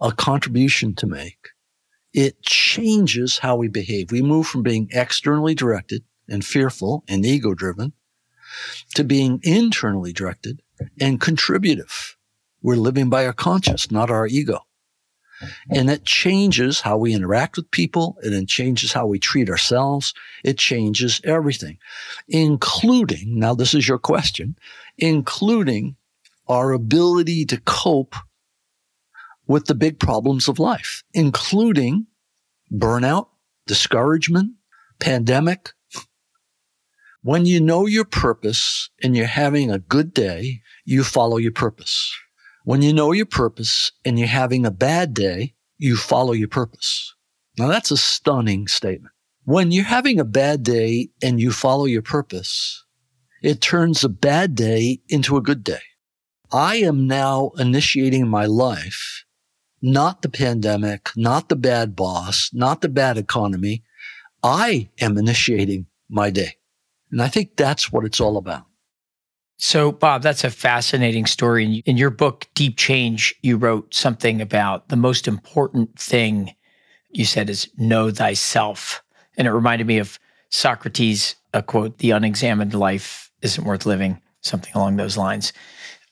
a 0.00 0.12
contribution 0.12 0.94
to 0.96 1.06
make, 1.06 1.48
it 2.12 2.42
changes 2.42 3.38
how 3.38 3.56
we 3.56 3.68
behave. 3.68 4.10
We 4.10 4.22
move 4.22 4.46
from 4.46 4.62
being 4.62 4.88
externally 4.92 5.54
directed 5.54 6.04
and 6.28 6.44
fearful 6.44 7.04
and 7.08 7.24
ego 7.24 7.54
driven 7.54 7.92
to 8.94 9.04
being 9.04 9.40
internally 9.42 10.12
directed 10.12 10.62
and 11.00 11.20
contributive 11.20 12.16
we're 12.64 12.76
living 12.76 13.10
by 13.10 13.26
our 13.26 13.34
conscience, 13.34 13.90
not 13.90 14.10
our 14.10 14.26
ego. 14.26 14.60
And 15.70 15.90
it 15.90 16.06
changes 16.06 16.80
how 16.80 16.96
we 16.96 17.12
interact 17.12 17.56
with 17.56 17.70
people. 17.70 18.16
And 18.22 18.32
it 18.32 18.48
changes 18.48 18.90
how 18.90 19.06
we 19.06 19.18
treat 19.18 19.50
ourselves. 19.50 20.14
It 20.42 20.56
changes 20.56 21.20
everything, 21.24 21.78
including, 22.26 23.38
now 23.38 23.54
this 23.54 23.74
is 23.74 23.86
your 23.86 23.98
question, 23.98 24.56
including 24.96 25.96
our 26.48 26.72
ability 26.72 27.44
to 27.46 27.60
cope 27.60 28.14
with 29.46 29.66
the 29.66 29.74
big 29.74 29.98
problems 29.98 30.48
of 30.48 30.58
life, 30.58 31.02
including 31.12 32.06
burnout, 32.72 33.28
discouragement, 33.66 34.52
pandemic. 35.00 35.70
When 37.22 37.46
you 37.46 37.60
know 37.60 37.86
your 37.86 38.04
purpose 38.04 38.90
and 39.02 39.16
you're 39.16 39.26
having 39.26 39.70
a 39.70 39.78
good 39.78 40.12
day, 40.12 40.60
you 40.84 41.04
follow 41.04 41.38
your 41.38 41.52
purpose. 41.52 42.14
When 42.64 42.82
you 42.82 42.92
know 42.92 43.12
your 43.12 43.26
purpose 43.26 43.92
and 44.04 44.18
you're 44.18 44.28
having 44.28 44.66
a 44.66 44.70
bad 44.70 45.14
day, 45.14 45.54
you 45.78 45.96
follow 45.96 46.32
your 46.32 46.48
purpose. 46.48 47.14
Now 47.58 47.68
that's 47.68 47.90
a 47.90 47.96
stunning 47.96 48.66
statement. 48.68 49.12
When 49.44 49.70
you're 49.70 49.84
having 49.84 50.18
a 50.18 50.24
bad 50.24 50.62
day 50.62 51.10
and 51.22 51.38
you 51.38 51.52
follow 51.52 51.84
your 51.84 52.02
purpose, 52.02 52.84
it 53.42 53.60
turns 53.60 54.02
a 54.02 54.08
bad 54.08 54.54
day 54.54 55.00
into 55.08 55.36
a 55.36 55.42
good 55.42 55.62
day. 55.62 55.82
I 56.54 56.76
am 56.76 57.08
now 57.08 57.50
initiating 57.58 58.28
my 58.28 58.46
life, 58.46 59.24
not 59.82 60.22
the 60.22 60.28
pandemic, 60.28 61.10
not 61.16 61.48
the 61.48 61.56
bad 61.56 61.96
boss, 61.96 62.50
not 62.52 62.80
the 62.80 62.88
bad 62.88 63.18
economy. 63.18 63.82
I 64.40 64.88
am 65.00 65.18
initiating 65.18 65.86
my 66.08 66.30
day. 66.30 66.54
And 67.10 67.20
I 67.20 67.26
think 67.26 67.56
that's 67.56 67.90
what 67.90 68.04
it's 68.04 68.20
all 68.20 68.36
about. 68.36 68.66
So, 69.56 69.90
Bob, 69.90 70.22
that's 70.22 70.44
a 70.44 70.50
fascinating 70.50 71.26
story. 71.26 71.82
In 71.86 71.96
your 71.96 72.10
book, 72.10 72.46
Deep 72.54 72.76
Change, 72.76 73.34
you 73.42 73.56
wrote 73.56 73.92
something 73.92 74.40
about 74.40 74.90
the 74.90 74.96
most 74.96 75.26
important 75.26 75.98
thing 75.98 76.54
you 77.10 77.24
said 77.24 77.50
is 77.50 77.68
know 77.76 78.12
thyself. 78.12 79.02
And 79.36 79.48
it 79.48 79.52
reminded 79.52 79.88
me 79.88 79.98
of 79.98 80.20
Socrates, 80.50 81.34
a 81.52 81.64
quote, 81.64 81.98
the 81.98 82.12
unexamined 82.12 82.74
life 82.74 83.32
isn't 83.42 83.66
worth 83.66 83.86
living. 83.86 84.20
something 84.44 84.72
along 84.74 84.96
those 84.96 85.16
lines. 85.16 85.52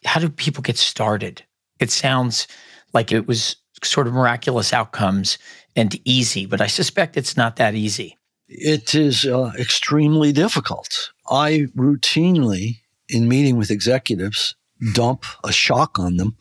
How 0.04 0.20
do 0.20 0.28
people 0.28 0.62
get 0.62 0.78
started? 0.78 1.42
It 1.78 1.90
sounds 1.90 2.46
like 2.92 3.12
it 3.12 3.26
was 3.26 3.56
sort 3.82 4.06
of 4.06 4.12
miraculous 4.12 4.72
outcomes 4.72 5.38
and 5.74 5.98
easy, 6.04 6.46
but 6.46 6.60
I 6.60 6.66
suspect 6.66 7.16
it's 7.16 7.36
not 7.36 7.56
that 7.56 7.74
easy. 7.74 8.18
It 8.48 8.94
is 8.94 9.24
uh, 9.24 9.52
extremely 9.58 10.32
difficult. 10.32 11.12
I 11.30 11.66
routinely, 11.76 12.80
in 13.08 13.28
meeting 13.28 13.56
with 13.56 13.70
executives, 13.70 14.54
dump 14.92 15.24
a 15.44 15.52
shock 15.52 15.98
on 15.98 16.16
them. 16.16 16.36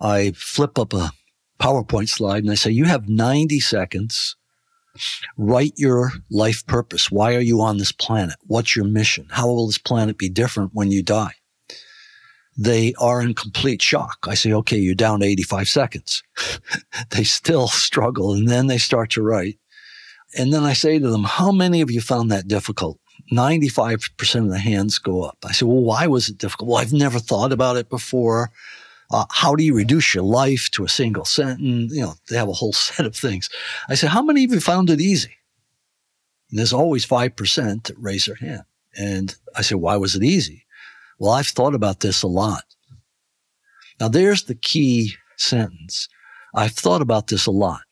I 0.00 0.32
flip 0.36 0.78
up 0.78 0.92
a 0.92 1.12
PowerPoint 1.60 2.08
slide 2.08 2.42
and 2.42 2.50
I 2.50 2.56
say, 2.56 2.70
You 2.70 2.84
have 2.84 3.08
90 3.08 3.60
seconds. 3.60 4.36
Write 5.38 5.72
your 5.76 6.10
life 6.30 6.66
purpose. 6.66 7.10
Why 7.10 7.34
are 7.34 7.40
you 7.40 7.62
on 7.62 7.78
this 7.78 7.92
planet? 7.92 8.36
What's 8.46 8.76
your 8.76 8.84
mission? 8.84 9.26
How 9.30 9.46
will 9.46 9.68
this 9.68 9.78
planet 9.78 10.18
be 10.18 10.28
different 10.28 10.72
when 10.74 10.90
you 10.90 11.02
die? 11.02 11.32
They 12.56 12.92
are 13.00 13.22
in 13.22 13.34
complete 13.34 13.80
shock. 13.80 14.26
I 14.28 14.34
say, 14.34 14.52
okay, 14.52 14.76
you're 14.76 14.94
down 14.94 15.20
to 15.20 15.26
85 15.26 15.68
seconds. 15.68 16.22
they 17.10 17.24
still 17.24 17.68
struggle 17.68 18.34
and 18.34 18.48
then 18.48 18.66
they 18.66 18.78
start 18.78 19.10
to 19.10 19.22
write. 19.22 19.58
And 20.36 20.52
then 20.52 20.64
I 20.64 20.72
say 20.72 20.98
to 20.98 21.10
them, 21.10 21.24
how 21.24 21.52
many 21.52 21.80
of 21.80 21.90
you 21.90 22.00
found 22.00 22.30
that 22.30 22.48
difficult? 22.48 22.98
95% 23.30 24.44
of 24.44 24.48
the 24.48 24.58
hands 24.58 24.98
go 24.98 25.22
up. 25.22 25.38
I 25.44 25.52
say, 25.52 25.66
well, 25.66 25.82
why 25.82 26.06
was 26.06 26.28
it 26.28 26.38
difficult? 26.38 26.70
Well, 26.70 26.78
I've 26.78 26.92
never 26.92 27.18
thought 27.18 27.52
about 27.52 27.76
it 27.76 27.88
before. 27.88 28.50
Uh, 29.10 29.26
how 29.30 29.54
do 29.54 29.62
you 29.62 29.74
reduce 29.74 30.14
your 30.14 30.24
life 30.24 30.70
to 30.72 30.84
a 30.84 30.88
single 30.88 31.26
sentence? 31.26 31.92
You 31.92 32.02
know, 32.02 32.14
they 32.28 32.36
have 32.36 32.48
a 32.48 32.54
whole 32.54 32.72
set 32.72 33.06
of 33.06 33.14
things. 33.14 33.48
I 33.88 33.94
say, 33.94 34.06
how 34.06 34.22
many 34.22 34.44
of 34.44 34.52
you 34.52 34.60
found 34.60 34.90
it 34.90 35.00
easy? 35.00 35.36
And 36.50 36.58
there's 36.58 36.72
always 36.72 37.06
5% 37.06 37.84
that 37.84 37.98
raise 37.98 38.26
their 38.26 38.36
hand. 38.36 38.62
And 38.96 39.34
I 39.56 39.62
say, 39.62 39.74
why 39.74 39.96
was 39.96 40.14
it 40.14 40.22
easy? 40.22 40.61
Well, 41.22 41.30
I've 41.30 41.46
thought 41.46 41.76
about 41.76 42.00
this 42.00 42.24
a 42.24 42.26
lot. 42.26 42.64
Now 44.00 44.08
there's 44.08 44.42
the 44.42 44.56
key 44.56 45.14
sentence. 45.36 46.08
I've 46.52 46.72
thought 46.72 47.00
about 47.00 47.28
this 47.28 47.46
a 47.46 47.52
lot. 47.52 47.82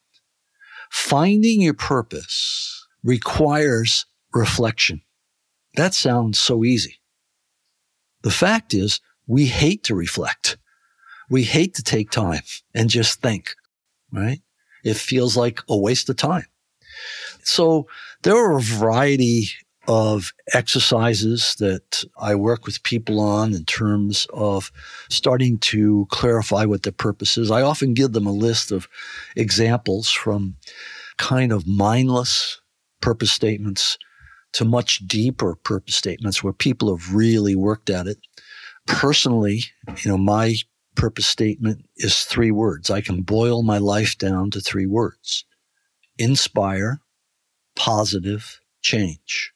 Finding 0.90 1.60
your 1.60 1.74
purpose 1.74 2.84
requires 3.04 4.04
reflection. 4.34 5.02
That 5.76 5.94
sounds 5.94 6.40
so 6.40 6.64
easy. 6.64 6.98
The 8.22 8.32
fact 8.32 8.74
is, 8.74 8.98
we 9.28 9.46
hate 9.46 9.84
to 9.84 9.94
reflect. 9.94 10.58
We 11.30 11.44
hate 11.44 11.74
to 11.74 11.84
take 11.84 12.10
time 12.10 12.42
and 12.74 12.90
just 12.90 13.22
think, 13.22 13.54
right? 14.12 14.40
It 14.82 14.96
feels 14.96 15.36
like 15.36 15.60
a 15.68 15.76
waste 15.76 16.10
of 16.10 16.16
time. 16.16 16.46
So 17.44 17.86
there 18.24 18.34
are 18.34 18.58
a 18.58 18.60
variety 18.60 19.50
of 19.88 20.32
exercises 20.52 21.56
that 21.58 22.04
I 22.18 22.34
work 22.34 22.66
with 22.66 22.82
people 22.82 23.18
on 23.18 23.54
in 23.54 23.64
terms 23.64 24.26
of 24.32 24.70
starting 25.08 25.58
to 25.58 26.06
clarify 26.10 26.64
what 26.64 26.82
their 26.82 26.92
purpose 26.92 27.38
is. 27.38 27.50
I 27.50 27.62
often 27.62 27.94
give 27.94 28.12
them 28.12 28.26
a 28.26 28.32
list 28.32 28.70
of 28.70 28.88
examples 29.36 30.10
from 30.10 30.56
kind 31.16 31.52
of 31.52 31.66
mindless 31.66 32.60
purpose 33.00 33.32
statements 33.32 33.98
to 34.52 34.64
much 34.64 35.06
deeper 35.06 35.54
purpose 35.56 35.96
statements 35.96 36.42
where 36.42 36.52
people 36.52 36.94
have 36.94 37.14
really 37.14 37.54
worked 37.54 37.88
at 37.88 38.06
it. 38.06 38.18
Personally, 38.86 39.62
you 40.02 40.10
know, 40.10 40.18
my 40.18 40.56
purpose 40.96 41.26
statement 41.26 41.86
is 41.96 42.24
three 42.24 42.50
words. 42.50 42.90
I 42.90 43.00
can 43.00 43.22
boil 43.22 43.62
my 43.62 43.78
life 43.78 44.18
down 44.18 44.50
to 44.50 44.60
three 44.60 44.86
words 44.86 45.44
inspire, 46.18 47.00
positive, 47.76 48.60
change. 48.82 49.52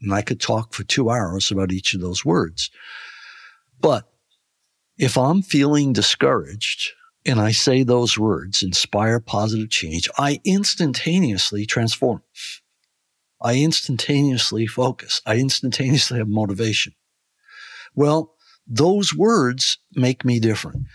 And 0.00 0.14
I 0.14 0.22
could 0.22 0.40
talk 0.40 0.72
for 0.72 0.84
two 0.84 1.10
hours 1.10 1.50
about 1.50 1.72
each 1.72 1.94
of 1.94 2.00
those 2.00 2.24
words. 2.24 2.70
But 3.80 4.10
if 4.98 5.16
I'm 5.16 5.42
feeling 5.42 5.92
discouraged 5.92 6.92
and 7.26 7.40
I 7.40 7.52
say 7.52 7.82
those 7.82 8.18
words, 8.18 8.62
inspire 8.62 9.20
positive 9.20 9.70
change, 9.70 10.08
I 10.16 10.40
instantaneously 10.44 11.66
transform. 11.66 12.22
I 13.42 13.56
instantaneously 13.56 14.66
focus. 14.66 15.22
I 15.24 15.38
instantaneously 15.38 16.18
have 16.18 16.28
motivation. 16.28 16.94
Well, 17.94 18.34
those 18.66 19.14
words 19.14 19.78
make 19.94 20.24
me 20.24 20.38
different. 20.38 20.86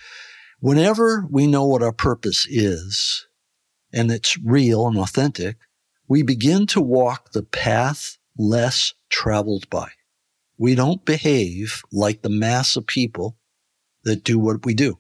Whenever 0.60 1.26
we 1.30 1.48
know 1.48 1.66
what 1.66 1.84
our 1.84 1.92
purpose 1.92 2.46
is 2.50 3.28
and 3.92 4.12
it's 4.12 4.38
real 4.38 4.88
and 4.88 4.98
authentic, 4.98 5.58
we 6.08 6.22
begin 6.22 6.68
to 6.68 6.82
walk 6.82 7.32
the 7.32 7.44
path 7.44 8.18
less 8.38 8.94
traveled 9.10 9.70
by. 9.70 9.90
We 10.58 10.76
don't 10.76 11.04
behave 11.06 11.82
like 11.92 12.22
the 12.22 12.30
mass 12.30 12.76
of 12.76 12.88
people 12.88 13.38
that 14.04 14.24
do 14.24 14.40
what 14.40 14.66
we 14.66 14.74
do. 14.74 15.00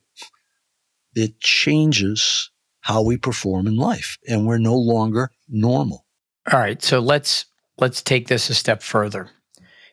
It 1.14 1.40
changes 1.40 2.52
how 2.82 3.02
we 3.02 3.18
perform 3.18 3.68
in 3.68 3.78
life 3.78 4.18
and 4.28 4.46
we're 4.46 4.58
no 4.58 4.76
longer 4.76 5.32
normal. 5.48 6.06
All 6.52 6.60
right, 6.60 6.82
so 6.84 7.00
let's 7.00 7.46
let's 7.78 8.02
take 8.02 8.28
this 8.28 8.50
a 8.50 8.54
step 8.54 8.84
further. 8.84 9.30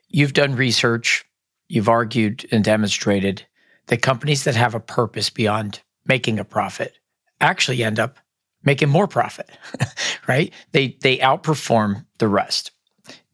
You've 0.08 0.34
done 0.34 0.56
research 0.56 1.24
you've 1.72 1.88
argued 1.88 2.46
and 2.52 2.62
demonstrated 2.62 3.46
that 3.86 4.02
companies 4.02 4.44
that 4.44 4.54
have 4.54 4.74
a 4.74 4.80
purpose 4.80 5.30
beyond 5.30 5.80
making 6.06 6.38
a 6.38 6.44
profit 6.44 6.98
actually 7.40 7.82
end 7.82 7.98
up 7.98 8.18
making 8.62 8.90
more 8.90 9.08
profit, 9.08 9.50
right? 10.28 10.52
They 10.72 10.98
they 11.00 11.16
outperform 11.16 12.04
the 12.18 12.28
rest. 12.28 12.72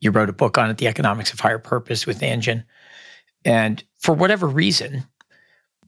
You 0.00 0.10
wrote 0.10 0.28
a 0.28 0.34
book 0.34 0.58
on 0.58 0.70
it, 0.70 0.78
The 0.78 0.88
Economics 0.88 1.32
of 1.32 1.40
Higher 1.40 1.58
Purpose 1.58 2.06
with 2.06 2.20
Anjan. 2.20 2.64
And 3.44 3.82
for 3.98 4.14
whatever 4.14 4.46
reason, 4.46 5.04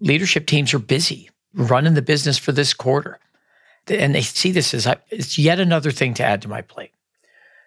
leadership 0.00 0.46
teams 0.46 0.74
are 0.74 0.78
busy 0.78 1.30
running 1.54 1.94
the 1.94 2.02
business 2.02 2.38
for 2.38 2.52
this 2.52 2.74
quarter. 2.74 3.18
And 3.88 4.14
they 4.14 4.22
see 4.22 4.52
this 4.52 4.74
as 4.74 4.86
it's 5.10 5.38
yet 5.38 5.58
another 5.58 5.90
thing 5.90 6.14
to 6.14 6.24
add 6.24 6.42
to 6.42 6.48
my 6.48 6.62
plate. 6.62 6.92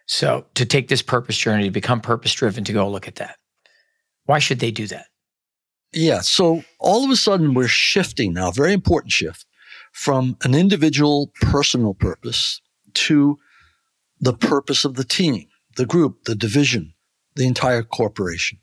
So 0.06 0.46
to 0.56 0.66
take 0.66 0.88
this 0.88 1.02
purpose 1.02 1.38
journey, 1.38 1.66
to 1.66 1.72
become 1.72 2.02
purpose 2.02 2.34
driven, 2.34 2.64
to 2.66 2.74
go 2.74 2.90
look 2.90 3.08
at 3.08 3.16
that. 3.16 3.38
Why 4.26 4.40
should 4.40 4.60
they 4.60 4.72
do 4.72 4.88
that? 4.88 5.08
Yeah. 5.94 6.22
So 6.22 6.64
all 6.80 7.04
of 7.04 7.10
a 7.10 7.16
sudden, 7.16 7.54
we're 7.54 7.68
shifting 7.68 8.34
now, 8.34 8.52
very 8.52 8.74
important 8.74 9.12
shift 9.12 9.46
from 9.92 10.38
an 10.44 10.56
individual 10.56 11.32
personal 11.42 11.94
purpose 11.94 12.62
to 12.94 13.38
the 14.20 14.34
purpose 14.34 14.86
of 14.86 14.96
the 14.96 15.04
team, 15.04 15.46
the 15.76 15.86
group, 15.86 16.26
the 16.26 16.36
division, 16.36 16.94
the 17.36 17.46
entire 17.46 17.84
corporation. 17.84 18.60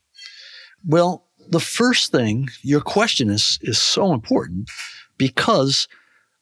Well, 0.84 1.26
the 1.48 1.60
first 1.60 2.12
thing, 2.12 2.48
your 2.62 2.80
question 2.80 3.30
is, 3.30 3.58
is 3.62 3.80
so 3.80 4.12
important 4.12 4.70
because 5.18 5.88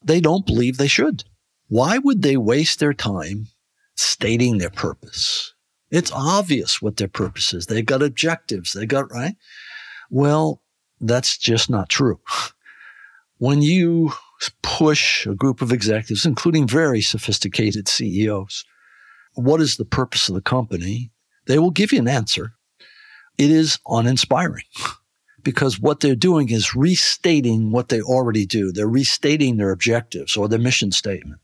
they 0.03 0.21
don't 0.21 0.45
believe 0.45 0.77
they 0.77 0.87
should. 0.87 1.23
Why 1.67 1.97
would 1.97 2.21
they 2.21 2.37
waste 2.37 2.79
their 2.79 2.93
time 2.93 3.47
stating 3.95 4.57
their 4.57 4.69
purpose? 4.69 5.53
It's 5.91 6.11
obvious 6.11 6.81
what 6.81 6.97
their 6.97 7.07
purpose 7.07 7.53
is. 7.53 7.65
They've 7.65 7.85
got 7.85 8.03
objectives. 8.03 8.73
They 8.73 8.85
got, 8.85 9.11
right? 9.11 9.35
Well, 10.09 10.61
that's 10.99 11.37
just 11.37 11.69
not 11.69 11.89
true. 11.89 12.19
When 13.41 13.61
you 13.61 14.11
push 14.61 15.25
a 15.25 15.33
group 15.33 15.61
of 15.61 15.71
executives, 15.71 16.25
including 16.25 16.67
very 16.67 16.99
sophisticated 16.99 17.87
CEOs, 17.87 18.65
what 19.43 19.61
is 19.61 19.77
the 19.77 19.85
purpose 19.85 20.29
of 20.29 20.35
the 20.35 20.41
company? 20.41 21.11
They 21.45 21.59
will 21.59 21.71
give 21.71 21.91
you 21.91 21.99
an 21.99 22.07
answer. 22.07 22.53
It 23.37 23.49
is 23.49 23.79
uninspiring 23.87 24.65
because 25.43 25.79
what 25.79 26.01
they're 26.01 26.15
doing 26.15 26.49
is 26.49 26.75
restating 26.75 27.71
what 27.71 27.89
they 27.89 28.01
already 28.01 28.45
do. 28.45 28.71
They're 28.71 28.87
restating 28.87 29.57
their 29.57 29.71
objectives 29.71 30.35
or 30.35 30.47
their 30.47 30.59
mission 30.59 30.91
statement. 30.91 31.39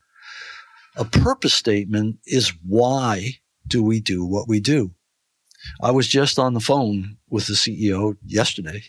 A 0.98 1.06
purpose 1.06 1.54
statement 1.54 2.18
is 2.26 2.54
why 2.66 3.40
do 3.68 3.84
we 3.84 4.00
do 4.00 4.26
what 4.26 4.48
we 4.48 4.60
do? 4.60 4.92
I 5.82 5.92
was 5.92 6.08
just 6.08 6.38
on 6.38 6.54
the 6.54 6.60
phone 6.60 7.18
with 7.30 7.48
the 7.48 7.54
CEO 7.54 8.18
yesterday 8.26 8.84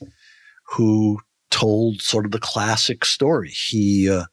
who 0.75 1.21
told 1.51 2.03
sort 2.03 2.27
of 2.27 2.33
the 2.33 2.39
classic 2.39 3.05
story. 3.05 3.51
He, 3.51 4.11
uh, 4.11 4.25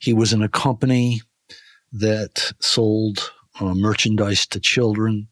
he 0.00 0.12
was 0.12 0.32
in 0.32 0.42
a 0.42 0.48
company 0.48 1.20
that 1.92 2.52
sold 2.60 3.33
uh, 3.60 3.74
merchandise 3.74 4.46
to 4.48 4.60
children. 4.60 5.28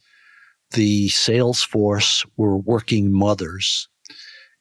The 0.73 1.09
sales 1.09 1.63
force 1.63 2.25
were 2.37 2.57
working 2.57 3.13
mothers. 3.13 3.89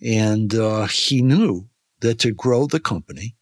And 0.02 0.54
uh, 0.56 0.88
he 0.88 1.22
knew 1.22 1.70
that 2.02 2.20
to 2.20 2.34
grow 2.34 2.66
the 2.66 2.80
company, 2.80 3.36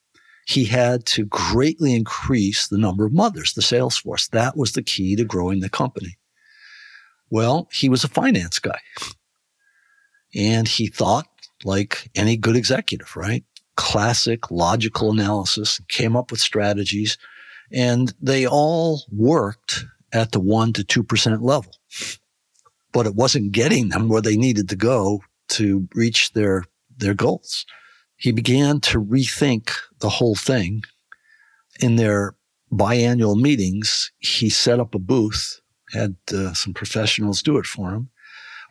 he 0.46 0.66
had 0.66 1.06
to 1.06 1.26
greatly 1.26 1.96
increase 1.96 2.68
the 2.68 2.78
number 2.78 3.06
of 3.06 3.14
mothers, 3.14 3.54
the 3.54 3.62
sales 3.62 3.98
force. 3.98 4.28
That 4.28 4.58
was 4.58 4.74
the 4.74 4.84
key 4.84 5.16
to 5.16 5.24
growing 5.24 5.62
the 5.62 5.70
company. 5.70 6.18
Well, 7.30 7.70
he 7.72 7.88
was 7.88 8.04
a 8.04 8.10
finance 8.10 8.60
guy. 8.60 8.80
And 10.36 10.68
he 10.68 10.88
thought 10.88 11.28
like 11.64 12.10
any 12.16 12.38
good 12.38 12.56
executive, 12.56 13.16
right? 13.16 13.44
Classic 13.76 14.52
logical 14.52 15.12
analysis, 15.12 15.80
came 15.88 16.16
up 16.16 16.32
with 16.32 16.40
strategies, 16.40 17.18
and 17.72 18.14
they 18.22 18.48
all 18.48 19.04
worked 19.12 19.86
at 20.14 20.32
the 20.32 20.42
1% 20.42 20.74
to 20.76 21.04
2% 21.04 21.42
level. 21.42 21.72
But 22.92 23.06
it 23.06 23.16
wasn't 23.16 23.52
getting 23.52 23.90
them 23.90 24.10
where 24.10 24.22
they 24.22 24.38
needed 24.38 24.70
to 24.70 24.76
go 24.76 25.22
to 25.50 25.88
reach 25.94 26.34
their, 26.34 26.66
their 26.96 27.14
goals. 27.14 27.66
He 28.16 28.32
began 28.32 28.82
to 28.82 29.02
rethink 29.02 29.72
the 30.00 30.10
whole 30.10 30.36
thing. 30.36 30.84
In 31.80 31.96
their 31.96 32.36
biannual 32.72 33.40
meetings, 33.40 34.12
he 34.18 34.50
set 34.50 34.80
up 34.80 34.94
a 34.94 35.00
booth, 35.00 35.62
had 35.94 36.16
uh, 36.34 36.54
some 36.54 36.74
professionals 36.74 37.42
do 37.42 37.58
it 37.58 37.66
for 37.66 37.92
him, 37.92 38.10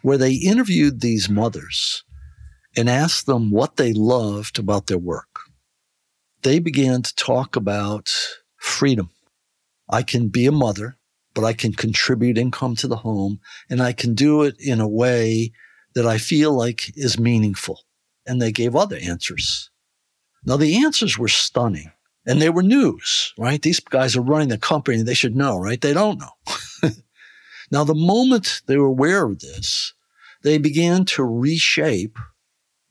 where 0.03 0.19
they 0.19 0.35
interviewed 0.35 1.01
these 1.01 1.29
mothers 1.29 2.05
and 2.77 2.89
asked 2.89 3.27
them 3.27 3.51
what 3.51 3.77
they 3.77 3.93
loved 3.93 4.59
about 4.59 4.87
their 4.87 4.99
work. 4.99 5.41
They 6.43 6.59
began 6.59 7.03
to 7.03 7.15
talk 7.15 7.57
about 7.57 8.13
freedom. 8.57 9.11
I 9.89 10.03
can 10.03 10.29
be 10.29 10.47
a 10.47 10.53
mother, 10.53 10.99
but 11.39 11.47
I 11.47 11.53
can 11.53 11.73
contribute 11.73 12.37
income 12.37 12.75
to 12.75 12.89
the 12.89 12.97
home 12.97 13.39
and 13.71 13.81
I 13.81 13.93
can 13.93 14.17
do 14.17 14.43
it 14.43 14.57
in 14.59 14.81
a 14.81 14.89
way 14.89 15.53
that 15.95 16.05
I 16.05 16.19
feel 16.19 16.53
like 16.53 16.91
is 16.97 17.17
meaningful. 17.17 17.85
And 18.27 18.43
they 18.43 18.51
gave 18.51 18.75
other 18.75 18.97
answers. 19.01 19.71
Now 20.45 20.57
the 20.57 20.85
answers 20.85 21.17
were 21.17 21.29
stunning 21.29 21.93
and 22.27 22.43
they 22.43 22.51
were 22.51 22.65
news, 22.65 23.35
right? 23.39 23.63
These 23.63 23.79
guys 23.79 24.17
are 24.17 24.21
running 24.21 24.49
the 24.49 24.59
company. 24.59 25.01
They 25.01 25.15
should 25.15 25.37
know, 25.37 25.57
right? 25.57 25.81
They 25.81 25.95
don't 25.95 26.19
know. 26.19 26.91
now, 27.71 27.85
the 27.85 27.95
moment 27.95 28.63
they 28.67 28.77
were 28.77 28.87
aware 28.87 29.25
of 29.25 29.39
this, 29.39 29.95
they 30.43 30.59
began 30.59 31.05
to 31.05 31.23
reshape 31.23 32.19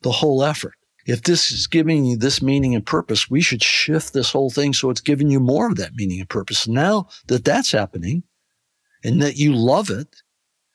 the 0.03 0.11
whole 0.11 0.41
effort. 0.41 0.75
If 1.05 1.23
this 1.23 1.51
is 1.51 1.67
giving 1.67 2.05
you 2.05 2.15
this 2.15 2.41
meaning 2.41 2.75
and 2.75 2.85
purpose, 2.85 3.29
we 3.29 3.41
should 3.41 3.61
shift 3.61 4.13
this 4.13 4.31
whole 4.31 4.49
thing 4.49 4.71
so 4.71 4.89
it's 4.89 5.01
giving 5.01 5.29
you 5.29 5.41
more 5.41 5.67
of 5.67 5.75
that 5.75 5.95
meaning 5.95 6.21
and 6.21 6.29
purpose. 6.29 6.65
Now 6.65 7.09
that 7.27 7.43
that's 7.43 7.73
happening 7.73 8.23
and 9.03 9.21
that 9.21 9.37
you 9.37 9.53
love 9.53 9.89
it, 9.89 10.21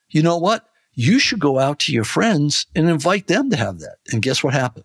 you 0.08 0.22
know 0.22 0.38
what? 0.38 0.68
You 0.94 1.18
should 1.18 1.40
go 1.40 1.58
out 1.58 1.78
to 1.80 1.92
your 1.92 2.04
friends 2.04 2.66
and 2.74 2.88
invite 2.88 3.26
them 3.26 3.50
to 3.50 3.56
have 3.56 3.80
that. 3.80 3.96
And 4.10 4.22
guess 4.22 4.44
what 4.44 4.54
happened? 4.54 4.84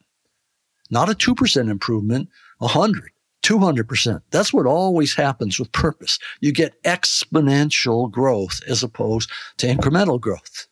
Not 0.89 1.09
a 1.09 1.13
2% 1.13 1.69
improvement, 1.69 2.29
100, 2.59 3.11
200%. 3.43 4.21
That's 4.31 4.53
what 4.53 4.65
always 4.65 5.13
happens 5.15 5.59
with 5.59 5.71
purpose. 5.73 6.17
You 6.39 6.53
get 6.53 6.81
exponential 6.83 8.09
growth 8.09 8.61
as 8.67 8.83
opposed 8.83 9.29
to 9.57 9.67
incremental 9.67 10.19
growth. 10.19 10.67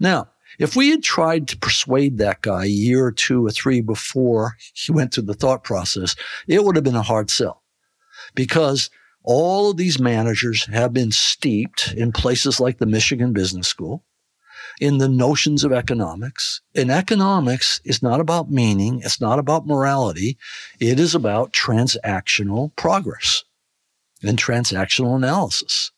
Now, 0.00 0.28
if 0.58 0.74
we 0.74 0.90
had 0.90 1.02
tried 1.02 1.48
to 1.48 1.58
persuade 1.58 2.18
that 2.18 2.42
guy 2.42 2.64
a 2.64 2.68
year 2.68 3.04
or 3.04 3.12
two 3.12 3.46
or 3.46 3.50
three 3.50 3.80
before 3.80 4.56
he 4.74 4.90
went 4.90 5.12
through 5.12 5.24
the 5.24 5.34
thought 5.34 5.62
process, 5.64 6.16
it 6.46 6.64
would 6.64 6.76
have 6.76 6.84
been 6.84 6.96
a 6.96 7.02
hard 7.02 7.30
sell 7.30 7.62
because 8.34 8.90
all 9.24 9.70
of 9.70 9.76
these 9.76 9.98
managers 9.98 10.66
have 10.66 10.92
been 10.92 11.12
steeped 11.12 11.92
in 11.96 12.12
places 12.12 12.60
like 12.60 12.78
the 12.78 12.86
Michigan 12.86 13.32
Business 13.32 13.68
School 13.68 14.04
in 14.80 14.98
the 14.98 15.08
notions 15.08 15.64
of 15.64 15.72
economics. 15.72 16.60
And 16.74 16.90
economics 16.90 17.80
is 17.84 18.02
not 18.02 18.20
about 18.20 18.50
meaning. 18.50 19.00
It's 19.04 19.20
not 19.20 19.38
about 19.38 19.66
morality. 19.66 20.38
It 20.80 21.00
is 21.00 21.14
about 21.14 21.52
transactional 21.52 22.74
progress 22.76 23.44
and 24.22 24.38
transactional 24.38 25.16
analysis. 25.16 25.90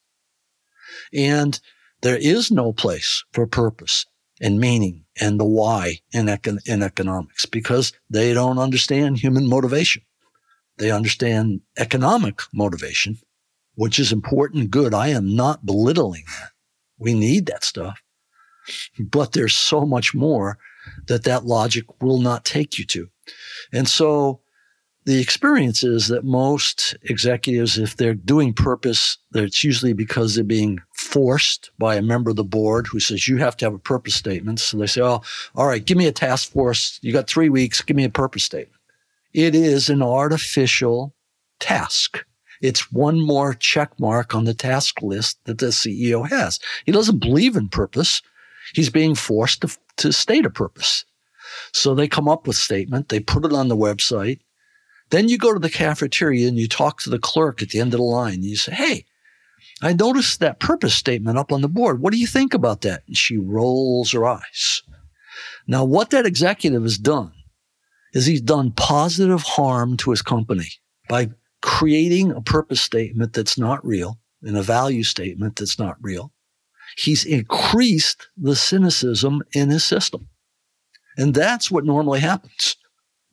And 1.12 1.60
there 2.02 2.16
is 2.16 2.50
no 2.50 2.72
place 2.72 3.24
for 3.32 3.46
purpose 3.46 4.06
and 4.40 4.58
meaning 4.58 5.04
and 5.20 5.38
the 5.38 5.44
why 5.44 5.98
in, 6.12 6.26
econ- 6.26 6.66
in 6.66 6.82
economics 6.82 7.44
because 7.44 7.92
they 8.08 8.32
don't 8.32 8.58
understand 8.58 9.18
human 9.18 9.48
motivation. 9.48 10.02
They 10.80 10.90
understand 10.90 11.60
economic 11.78 12.40
motivation, 12.54 13.18
which 13.74 13.98
is 13.98 14.12
important 14.12 14.70
good. 14.70 14.94
I 14.94 15.08
am 15.08 15.36
not 15.36 15.66
belittling 15.66 16.24
that. 16.26 16.50
We 16.98 17.14
need 17.14 17.46
that 17.46 17.64
stuff. 17.64 18.00
But 18.98 19.32
there's 19.32 19.54
so 19.54 19.84
much 19.84 20.14
more 20.14 20.58
that 21.06 21.24
that 21.24 21.44
logic 21.44 21.84
will 22.00 22.18
not 22.18 22.44
take 22.44 22.78
you 22.78 22.86
to. 22.86 23.08
And 23.72 23.86
so 23.86 24.40
the 25.04 25.20
experience 25.20 25.84
is 25.84 26.08
that 26.08 26.24
most 26.24 26.96
executives, 27.02 27.76
if 27.76 27.96
they're 27.96 28.14
doing 28.14 28.54
purpose, 28.54 29.18
it's 29.34 29.62
usually 29.62 29.92
because 29.92 30.34
they're 30.34 30.44
being 30.44 30.80
forced 30.94 31.70
by 31.78 31.96
a 31.96 32.02
member 32.02 32.30
of 32.30 32.36
the 32.36 32.44
board 32.44 32.86
who 32.86 33.00
says, 33.00 33.28
you 33.28 33.36
have 33.36 33.56
to 33.58 33.66
have 33.66 33.74
a 33.74 33.78
purpose 33.78 34.14
statement. 34.14 34.60
So 34.60 34.78
they 34.78 34.86
say, 34.86 35.02
oh, 35.02 35.20
all 35.54 35.66
right, 35.66 35.84
give 35.84 35.98
me 35.98 36.06
a 36.06 36.12
task 36.12 36.52
force. 36.52 36.98
You 37.02 37.12
got 37.12 37.28
three 37.28 37.50
weeks. 37.50 37.82
Give 37.82 37.96
me 37.96 38.04
a 38.04 38.10
purpose 38.10 38.44
statement. 38.44 38.79
It 39.32 39.54
is 39.54 39.88
an 39.88 40.02
artificial 40.02 41.14
task. 41.58 42.24
It's 42.60 42.92
one 42.92 43.20
more 43.20 43.54
check 43.54 43.98
mark 43.98 44.34
on 44.34 44.44
the 44.44 44.54
task 44.54 45.00
list 45.02 45.38
that 45.44 45.58
the 45.58 45.66
CEO 45.66 46.28
has. 46.28 46.58
He 46.84 46.92
doesn't 46.92 47.20
believe 47.20 47.56
in 47.56 47.68
purpose. 47.68 48.22
He's 48.74 48.90
being 48.90 49.14
forced 49.14 49.62
to, 49.62 49.76
to 49.98 50.12
state 50.12 50.44
a 50.44 50.50
purpose. 50.50 51.04
So 51.72 51.94
they 51.94 52.06
come 52.06 52.28
up 52.28 52.46
with 52.46 52.56
statement. 52.56 53.08
They 53.08 53.20
put 53.20 53.44
it 53.44 53.52
on 53.52 53.68
the 53.68 53.76
website 53.76 54.40
then 55.10 55.28
you 55.28 55.38
go 55.38 55.52
to 55.52 55.58
the 55.58 55.70
cafeteria 55.70 56.48
and 56.48 56.58
you 56.58 56.68
talk 56.68 57.00
to 57.02 57.10
the 57.10 57.18
clerk 57.18 57.62
at 57.62 57.70
the 57.70 57.80
end 57.80 57.92
of 57.92 57.98
the 57.98 58.04
line. 58.04 58.42
You 58.42 58.56
say, 58.56 58.72
Hey, 58.72 59.06
I 59.82 59.92
noticed 59.92 60.40
that 60.40 60.60
purpose 60.60 60.94
statement 60.94 61.38
up 61.38 61.52
on 61.52 61.60
the 61.60 61.68
board. 61.68 62.00
What 62.00 62.12
do 62.12 62.18
you 62.18 62.26
think 62.26 62.54
about 62.54 62.80
that? 62.82 63.02
And 63.06 63.16
she 63.16 63.36
rolls 63.36 64.12
her 64.12 64.24
eyes. 64.24 64.82
Now, 65.66 65.84
what 65.84 66.10
that 66.10 66.26
executive 66.26 66.82
has 66.82 66.98
done 66.98 67.32
is 68.12 68.26
he's 68.26 68.40
done 68.40 68.72
positive 68.72 69.42
harm 69.42 69.96
to 69.98 70.10
his 70.10 70.22
company 70.22 70.68
by 71.08 71.30
creating 71.62 72.32
a 72.32 72.40
purpose 72.40 72.80
statement 72.80 73.32
that's 73.32 73.58
not 73.58 73.84
real 73.84 74.18
and 74.42 74.56
a 74.56 74.62
value 74.62 75.02
statement 75.02 75.56
that's 75.56 75.78
not 75.78 75.96
real. 76.00 76.32
He's 76.96 77.24
increased 77.24 78.28
the 78.36 78.56
cynicism 78.56 79.42
in 79.52 79.70
his 79.70 79.84
system. 79.84 80.28
And 81.16 81.34
that's 81.34 81.70
what 81.70 81.84
normally 81.84 82.20
happens. 82.20 82.76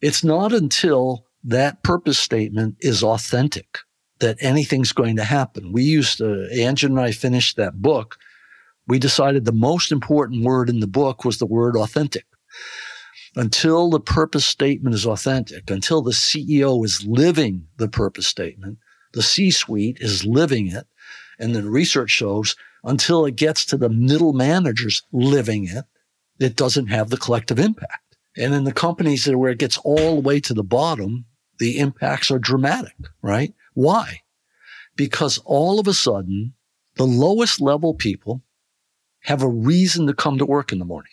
It's 0.02 0.24
not 0.24 0.54
until 0.54 1.26
that 1.44 1.82
purpose 1.84 2.20
statement 2.20 2.76
is 2.82 3.04
authentic, 3.04 3.80
that 4.20 4.38
anything's 4.42 4.92
going 4.92 5.16
to 5.16 5.24
happen. 5.24 5.72
We 5.72 5.84
used 5.84 6.18
to, 6.18 6.50
Anjan 6.54 6.88
and 6.88 7.00
I 7.00 7.12
finished 7.12 7.56
that 7.58 7.82
book. 7.82 8.18
We 8.88 9.00
decided 9.00 9.46
the 9.46 9.52
most 9.52 9.92
important 9.92 10.44
word 10.44 10.70
in 10.70 10.80
the 10.80 10.88
book 10.88 11.24
was 11.24 11.38
the 11.38 11.46
word 11.46 11.76
authentic. 11.76 12.26
Until 13.36 13.90
the 13.90 14.00
purpose 14.00 14.46
statement 14.46 14.96
is 14.96 15.06
authentic, 15.06 15.70
until 15.70 16.02
the 16.02 16.12
CEO 16.12 16.84
is 16.86 17.06
living 17.06 17.68
the 17.78 17.88
purpose 17.88 18.28
statement, 18.28 18.78
the 19.14 19.22
C 19.22 19.52
suite 19.52 19.98
is 20.00 20.26
living 20.26 20.68
it, 20.68 20.88
and 21.40 21.56
then 21.56 21.70
research 21.70 22.10
shows 22.10 22.56
until 22.84 23.26
it 23.26 23.36
gets 23.36 23.66
to 23.66 23.78
the 23.78 23.90
middle 23.90 24.34
managers 24.34 25.04
living 25.12 25.68
it, 25.68 25.86
it 26.40 26.56
doesn't 26.56 26.88
have 26.88 27.10
the 27.10 27.18
collective 27.18 27.60
impact. 27.60 28.18
And 28.38 28.54
in 28.54 28.64
the 28.64 28.72
companies 28.72 29.28
where 29.28 29.52
it 29.52 29.60
gets 29.60 29.78
all 29.80 30.16
the 30.16 30.22
way 30.22 30.40
to 30.42 30.54
the 30.54 30.64
bottom, 30.64 31.26
the 31.60 31.80
impacts 31.80 32.30
are 32.30 32.40
dramatic, 32.40 32.96
right? 33.22 33.54
Why? 33.74 34.22
Because 34.96 35.40
all 35.40 35.80
of 35.80 35.88
a 35.88 35.94
sudden, 35.94 36.54
the 36.96 37.06
lowest 37.06 37.60
level 37.60 37.94
people 37.94 38.44
have 39.22 39.42
a 39.42 39.50
reason 39.50 40.08
to 40.08 40.14
come 40.14 40.38
to 40.38 40.46
work 40.46 40.72
in 40.72 40.80
the 40.80 40.86
morning. 40.86 41.12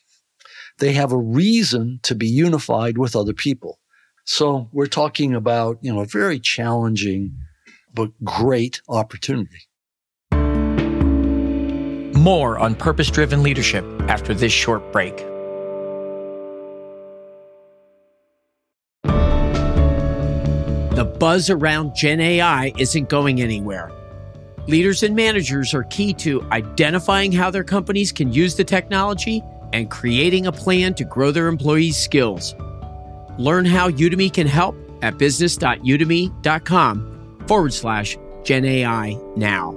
They 0.79 0.93
have 0.95 1.13
a 1.13 1.19
reason 1.19 2.01
to 2.03 2.15
be 2.15 2.27
unified 2.27 2.99
with 2.99 3.15
other 3.15 3.33
people. 3.33 3.79
So 4.25 4.69
we're 4.73 4.87
talking 4.87 5.35
about, 5.35 5.79
you 5.83 5.93
know, 5.93 6.01
a 6.01 6.07
very 6.07 6.41
challenging 6.41 7.37
but 7.93 8.11
great 8.25 8.81
opportunity. 8.89 9.69
More 12.19 12.59
on 12.59 12.75
purpose 12.75 13.11
driven 13.11 13.43
leadership 13.43 13.85
after 14.09 14.35
this 14.35 14.53
short 14.53 14.91
break. 14.93 15.17
The 20.97 21.05
buzz 21.05 21.51
around 21.51 21.95
Gen 21.95 22.21
AI 22.21 22.73
isn't 22.79 23.09
going 23.09 23.41
anywhere. 23.41 23.93
Leaders 24.67 25.03
and 25.03 25.15
managers 25.15 25.75
are 25.75 25.85
key 25.85 26.15
to 26.15 26.43
identifying 26.51 27.31
how 27.31 27.51
their 27.51 27.65
companies 27.65 28.11
can 28.11 28.33
use 28.33 28.57
the 28.57 28.65
technology 28.65 29.43
and 29.75 29.91
creating 29.91 30.47
a 30.47 30.53
plan 30.53 30.95
to 30.95 31.05
grow 31.05 31.31
their 31.33 31.49
employees' 31.49 31.99
skills. 31.99 32.55
Learn 33.39 33.65
how 33.65 33.91
Udemy 33.91 34.33
can 34.33 34.47
help 34.47 34.77
at 35.03 35.19
business.udemy.com 35.19 37.45
forward 37.49 37.75
slash 37.75 38.17
Gen 38.45 38.65
AI 38.65 39.19
now. 39.37 39.73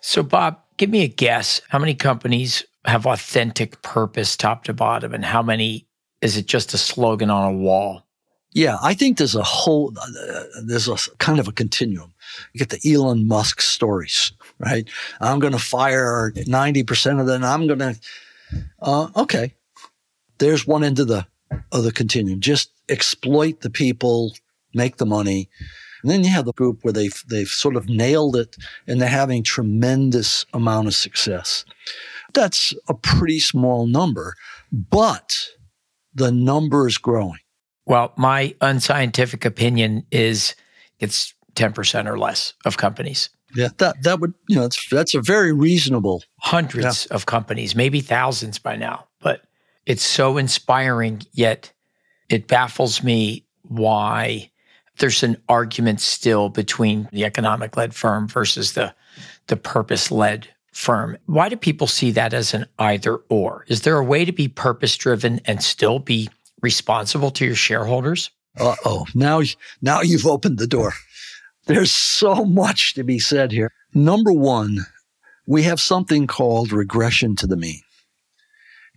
So, 0.00 0.22
Bob, 0.22 0.60
give 0.76 0.90
me 0.90 1.04
a 1.04 1.08
guess. 1.08 1.62
How 1.70 1.78
many 1.78 1.94
companies 1.94 2.62
have 2.84 3.06
authentic 3.06 3.80
purpose 3.80 4.36
top 4.36 4.64
to 4.64 4.74
bottom, 4.74 5.14
and 5.14 5.24
how 5.24 5.42
many 5.42 5.88
is 6.20 6.36
it 6.36 6.44
just 6.44 6.74
a 6.74 6.78
slogan 6.78 7.30
on 7.30 7.54
a 7.54 7.56
wall? 7.56 8.06
Yeah, 8.54 8.76
I 8.82 8.94
think 8.94 9.16
there's 9.16 9.34
a 9.34 9.42
whole, 9.42 9.94
uh, 9.98 10.42
there's 10.64 10.88
a 10.88 10.96
kind 11.18 11.38
of 11.38 11.48
a 11.48 11.52
continuum. 11.52 12.12
You 12.52 12.58
get 12.58 12.68
the 12.68 12.92
Elon 12.92 13.26
Musk 13.26 13.62
stories, 13.62 14.32
right? 14.58 14.88
I'm 15.20 15.38
going 15.38 15.54
to 15.54 15.58
fire 15.58 16.32
90% 16.34 17.20
of 17.20 17.26
them. 17.26 17.44
I'm 17.44 17.66
going 17.66 17.78
to, 17.78 17.96
uh, 18.80 19.08
okay. 19.16 19.54
There's 20.38 20.66
one 20.66 20.84
end 20.84 20.98
of 20.98 21.08
the, 21.08 21.26
of 21.70 21.84
the 21.84 21.92
continuum. 21.92 22.40
Just 22.40 22.70
exploit 22.88 23.60
the 23.60 23.70
people, 23.70 24.34
make 24.74 24.98
the 24.98 25.06
money. 25.06 25.48
And 26.02 26.10
then 26.10 26.24
you 26.24 26.30
have 26.30 26.44
the 26.44 26.52
group 26.52 26.80
where 26.82 26.92
they've, 26.92 27.22
they've 27.28 27.48
sort 27.48 27.76
of 27.76 27.88
nailed 27.88 28.36
it 28.36 28.56
and 28.86 29.00
they're 29.00 29.08
having 29.08 29.42
tremendous 29.42 30.44
amount 30.52 30.88
of 30.88 30.94
success. 30.94 31.64
That's 32.34 32.74
a 32.88 32.94
pretty 32.94 33.40
small 33.40 33.86
number, 33.86 34.34
but 34.70 35.48
the 36.14 36.32
number 36.32 36.86
is 36.86 36.98
growing. 36.98 37.38
Well, 37.86 38.12
my 38.16 38.54
unscientific 38.60 39.44
opinion 39.44 40.06
is 40.10 40.54
it's 41.00 41.34
10% 41.54 42.06
or 42.08 42.18
less 42.18 42.54
of 42.64 42.76
companies. 42.76 43.28
Yeah, 43.54 43.68
that 43.78 44.02
that 44.02 44.18
would 44.20 44.32
you 44.48 44.56
know 44.56 44.62
that's 44.62 44.88
that's 44.88 45.14
a 45.14 45.20
very 45.20 45.52
reasonable. 45.52 46.22
Hundreds 46.40 47.06
yeah. 47.10 47.14
of 47.14 47.26
companies, 47.26 47.74
maybe 47.74 48.00
thousands 48.00 48.58
by 48.58 48.76
now, 48.76 49.06
but 49.20 49.42
it's 49.84 50.02
so 50.02 50.38
inspiring. 50.38 51.22
Yet 51.32 51.70
it 52.30 52.48
baffles 52.48 53.02
me 53.02 53.44
why 53.62 54.50
there's 54.98 55.22
an 55.22 55.36
argument 55.48 56.00
still 56.00 56.48
between 56.48 57.08
the 57.12 57.24
economic 57.24 57.76
led 57.76 57.94
firm 57.94 58.26
versus 58.26 58.72
the 58.72 58.94
the 59.48 59.56
purpose 59.56 60.10
led 60.10 60.48
firm. 60.72 61.18
Why 61.26 61.48
do 61.48 61.56
people 61.56 61.86
see 61.86 62.10
that 62.12 62.32
as 62.32 62.54
an 62.54 62.66
either 62.78 63.16
or? 63.28 63.64
Is 63.68 63.82
there 63.82 63.98
a 63.98 64.04
way 64.04 64.24
to 64.24 64.32
be 64.32 64.48
purpose 64.48 64.96
driven 64.96 65.40
and 65.44 65.62
still 65.62 65.98
be 65.98 66.30
responsible 66.62 67.30
to 67.32 67.44
your 67.44 67.54
shareholders? 67.54 68.30
Uh 68.58 68.76
oh. 68.84 69.06
Now, 69.14 69.42
now 69.80 70.00
you've 70.00 70.26
opened 70.26 70.58
the 70.58 70.66
door. 70.66 70.92
There's 71.66 71.92
so 71.92 72.44
much 72.44 72.94
to 72.94 73.04
be 73.04 73.18
said 73.18 73.52
here. 73.52 73.72
Number 73.94 74.32
one, 74.32 74.86
we 75.46 75.62
have 75.62 75.80
something 75.80 76.26
called 76.26 76.72
regression 76.72 77.36
to 77.36 77.46
the 77.46 77.56
mean. 77.56 77.82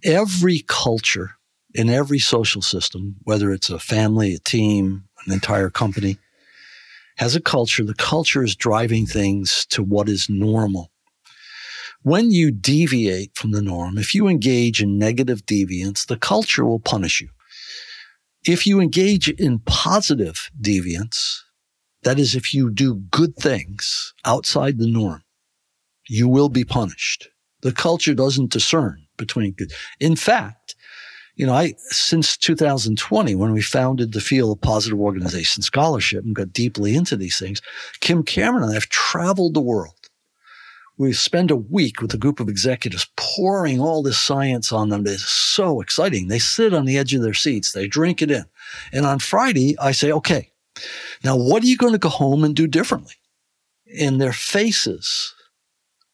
Every 0.03 0.63
culture 0.67 1.31
in 1.73 1.89
every 1.89 2.19
social 2.19 2.61
system, 2.61 3.17
whether 3.23 3.51
it's 3.51 3.69
a 3.69 3.79
family, 3.79 4.33
a 4.33 4.39
team, 4.39 5.03
an 5.25 5.33
entire 5.33 5.69
company, 5.69 6.17
has 7.17 7.35
a 7.35 7.41
culture. 7.41 7.83
The 7.83 7.93
culture 7.93 8.43
is 8.43 8.55
driving 8.55 9.05
things 9.05 9.65
to 9.69 9.83
what 9.83 10.09
is 10.09 10.29
normal. 10.29 10.91
When 12.01 12.31
you 12.31 12.51
deviate 12.51 13.35
from 13.35 13.51
the 13.51 13.61
norm, 13.61 13.97
if 13.97 14.13
you 14.13 14.27
engage 14.27 14.81
in 14.81 14.97
negative 14.97 15.45
deviance, 15.45 16.05
the 16.05 16.17
culture 16.17 16.65
will 16.65 16.79
punish 16.79 17.19
you. 17.19 17.29
If 18.45 18.67
you 18.67 18.79
engage 18.79 19.27
in 19.29 19.59
positive 19.59 20.51
deviance, 20.61 21.39
that 22.03 22.19
is, 22.19 22.35
if 22.35 22.53
you 22.53 22.69
do 22.69 22.95
good 22.95 23.35
things 23.35 24.13
outside 24.23 24.77
the 24.77 24.91
norm, 24.91 25.23
you 26.07 26.27
will 26.27 26.49
be 26.49 26.63
punished. 26.63 27.29
The 27.61 27.71
culture 27.71 28.13
doesn't 28.13 28.51
discern 28.51 29.07
between 29.17 29.53
good. 29.53 29.73
In 29.99 30.15
fact, 30.15 30.75
you 31.35 31.45
know, 31.45 31.53
I, 31.53 31.73
since 31.87 32.37
2020, 32.37 33.33
when 33.35 33.51
we 33.51 33.61
founded 33.61 34.13
the 34.13 34.21
field 34.21 34.55
of 34.55 34.61
positive 34.61 34.99
organization 34.99 35.63
scholarship 35.63 36.23
and 36.23 36.35
got 36.35 36.53
deeply 36.53 36.95
into 36.95 37.17
these 37.17 37.39
things, 37.39 37.61
Kim 37.99 38.23
Cameron 38.23 38.63
and 38.63 38.71
I 38.71 38.75
have 38.75 38.89
traveled 38.89 39.55
the 39.55 39.61
world. 39.61 40.04
We 40.97 41.11
spend 41.13 41.51
a 41.51 41.55
week 41.55 42.01
with 42.01 42.13
a 42.13 42.17
group 42.17 42.39
of 42.39 42.47
executives 42.47 43.07
pouring 43.17 43.81
all 43.81 44.01
this 44.01 44.19
science 44.19 44.71
on 44.71 44.89
them. 44.89 45.05
It's 45.05 45.23
so 45.23 45.81
exciting. 45.81 46.27
They 46.27 46.39
sit 46.39 46.73
on 46.73 46.85
the 46.85 46.97
edge 46.97 47.13
of 47.13 47.21
their 47.21 47.33
seats. 47.33 47.73
They 47.73 47.87
drink 47.87 48.21
it 48.21 48.31
in. 48.31 48.45
And 48.93 49.05
on 49.05 49.19
Friday, 49.19 49.77
I 49.77 49.91
say, 49.91 50.11
okay, 50.11 50.51
now, 51.23 51.35
what 51.37 51.63
are 51.63 51.67
you 51.67 51.77
going 51.77 51.93
to 51.93 51.99
go 51.99 52.09
home 52.09 52.43
and 52.43 52.55
do 52.55 52.67
differently? 52.67 53.15
And 53.99 54.19
their 54.19 54.33
faces 54.33 55.33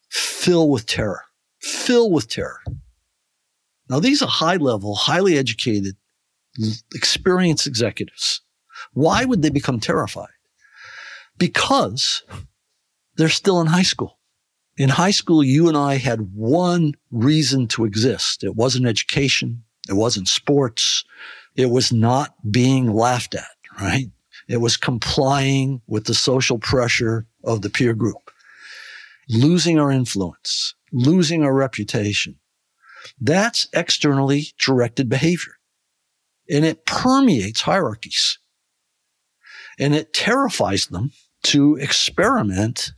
fill 0.09 0.69
with 0.69 0.85
terror, 0.85 1.23
fill 1.59 2.11
with 2.11 2.27
terror. 2.27 2.61
Now, 3.89 3.99
these 3.99 4.21
are 4.21 4.27
high 4.27 4.57
level, 4.57 4.95
highly 4.95 5.37
educated, 5.37 5.95
experienced 6.93 7.67
executives. 7.67 8.41
Why 8.93 9.25
would 9.25 9.41
they 9.41 9.49
become 9.49 9.79
terrified? 9.79 10.29
Because 11.37 12.23
they're 13.15 13.29
still 13.29 13.59
in 13.61 13.67
high 13.67 13.81
school. 13.83 14.19
In 14.81 14.89
high 14.89 15.11
school, 15.11 15.43
you 15.43 15.67
and 15.67 15.77
I 15.77 15.97
had 15.97 16.33
one 16.33 16.95
reason 17.11 17.67
to 17.67 17.85
exist. 17.85 18.43
It 18.43 18.55
wasn't 18.55 18.87
education. 18.87 19.63
It 19.87 19.93
wasn't 19.93 20.27
sports. 20.27 21.03
It 21.55 21.67
was 21.67 21.93
not 21.93 22.33
being 22.51 22.91
laughed 22.91 23.35
at, 23.35 23.51
right? 23.79 24.07
It 24.47 24.57
was 24.57 24.77
complying 24.77 25.83
with 25.85 26.05
the 26.05 26.15
social 26.15 26.57
pressure 26.57 27.27
of 27.43 27.61
the 27.61 27.69
peer 27.69 27.93
group, 27.93 28.31
losing 29.29 29.77
our 29.77 29.91
influence, 29.91 30.73
losing 30.91 31.43
our 31.43 31.53
reputation. 31.53 32.39
That's 33.19 33.67
externally 33.73 34.47
directed 34.57 35.09
behavior. 35.09 35.59
And 36.49 36.65
it 36.65 36.87
permeates 36.87 37.61
hierarchies. 37.61 38.39
And 39.77 39.93
it 39.93 40.11
terrifies 40.11 40.87
them 40.87 41.11
to 41.43 41.75
experiment 41.75 42.93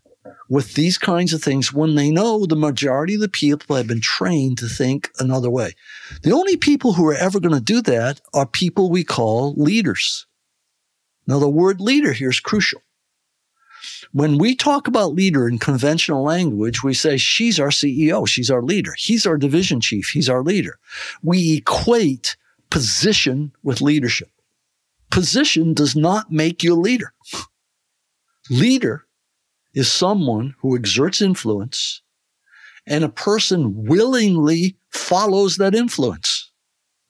with 0.54 0.76
these 0.76 1.00
kinds 1.00 1.34
of 1.34 1.42
things 1.42 1.74
when 1.74 1.96
they 1.96 2.12
know 2.12 2.46
the 2.46 2.56
majority 2.56 3.16
of 3.16 3.22
the 3.22 3.28
people 3.28 3.76
have 3.76 3.88
been 3.88 4.00
trained 4.00 4.56
to 4.56 4.68
think 4.68 5.10
another 5.18 5.50
way. 5.50 5.74
The 6.22 6.32
only 6.32 6.58
people 6.58 6.94
who 6.94 7.08
are 7.08 7.16
ever 7.16 7.40
going 7.40 7.56
to 7.56 7.60
do 7.60 7.82
that 7.82 8.22
are 8.36 8.46
people 8.46 8.92
we 8.92 9.04
call 9.04 9.56
leaders. 9.56 10.28
Now, 11.26 11.40
the 11.40 11.50
word 11.50 11.82
leader 11.82 12.14
here 12.14 12.30
is 12.30 12.40
crucial. 12.40 12.84
When 14.12 14.38
we 14.38 14.54
talk 14.54 14.88
about 14.88 15.16
leader 15.16 15.48
in 15.48 15.58
conventional 15.58 16.22
language, 16.22 16.84
we 16.84 16.94
say 16.94 17.18
she's 17.18 17.60
our 17.60 17.70
CEO, 17.70 18.28
she's 18.28 18.52
our 18.52 18.62
leader, 18.62 18.94
he's 18.96 19.26
our 19.26 19.38
division 19.38 19.82
chief, 19.82 20.10
he's 20.14 20.30
our 20.30 20.44
leader. 20.44 20.78
We 21.24 21.58
equate 21.58 22.38
position 22.70 23.54
with 23.64 23.82
leadership. 23.82 24.30
Position 25.10 25.74
does 25.74 25.96
not 25.96 26.32
make 26.32 26.62
you 26.62 26.76
a 26.76 26.80
leader. 26.80 27.12
Leader 28.52 29.08
is 29.74 29.92
someone 29.92 30.56
who 30.60 30.76
exerts 30.76 31.22
influence 31.22 32.02
and 32.86 33.04
a 33.04 33.10
person 33.10 33.86
willingly 33.86 34.78
follows 34.90 35.58
that 35.58 35.76
influence. 35.76 36.52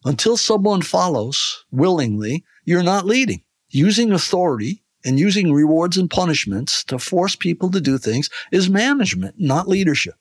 Until 0.06 0.38
someone 0.38 0.82
follows 0.82 1.65
willingly, 1.71 2.43
you're 2.65 2.84
not 2.84 3.06
leading 3.06 3.43
using 3.73 4.12
authority 4.12 4.84
and 5.04 5.19
using 5.19 5.52
rewards 5.52 5.97
and 5.97 6.10
punishments 6.10 6.84
to 6.86 6.99
force 6.99 7.36
people 7.36 7.69
to 7.71 7.82
do 7.82 7.97
things 7.97 8.30
is 8.52 8.69
management, 8.69 9.36
not 9.38 9.67
leadership. 9.67 10.15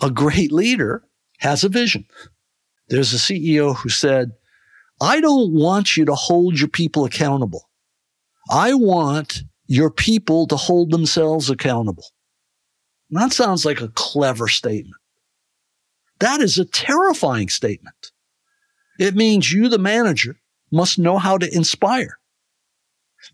A 0.00 0.10
great 0.10 0.52
leader 0.52 1.02
has 1.38 1.64
a 1.64 1.68
vision. 1.68 2.06
There's 2.88 3.12
a 3.12 3.16
CEO 3.16 3.74
who 3.74 3.88
said, 3.88 4.32
I 5.00 5.20
don't 5.20 5.52
want 5.52 5.96
you 5.96 6.04
to 6.04 6.14
hold 6.14 6.58
your 6.58 6.68
people 6.68 7.04
accountable. 7.04 7.68
I 8.50 8.74
want 8.74 9.42
your 9.66 9.90
people 9.90 10.46
to 10.46 10.56
hold 10.56 10.90
themselves 10.90 11.50
accountable. 11.50 12.06
And 13.10 13.20
that 13.20 13.32
sounds 13.32 13.64
like 13.64 13.80
a 13.80 13.88
clever 13.88 14.48
statement. 14.48 15.00
That 16.18 16.40
is 16.40 16.58
a 16.58 16.64
terrifying 16.64 17.48
statement. 17.48 18.12
It 18.98 19.14
means 19.14 19.52
you, 19.52 19.68
the 19.68 19.78
manager, 19.78 20.40
must 20.72 20.98
know 20.98 21.18
how 21.18 21.38
to 21.38 21.54
inspire. 21.54 22.18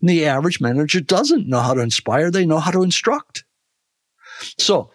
And 0.01 0.09
the 0.09 0.25
average 0.25 0.59
manager 0.59 0.99
doesn't 0.99 1.47
know 1.47 1.59
how 1.59 1.73
to 1.73 1.81
inspire. 1.81 2.29
They 2.29 2.45
know 2.45 2.59
how 2.59 2.71
to 2.71 2.83
instruct. 2.83 3.45
So 4.57 4.91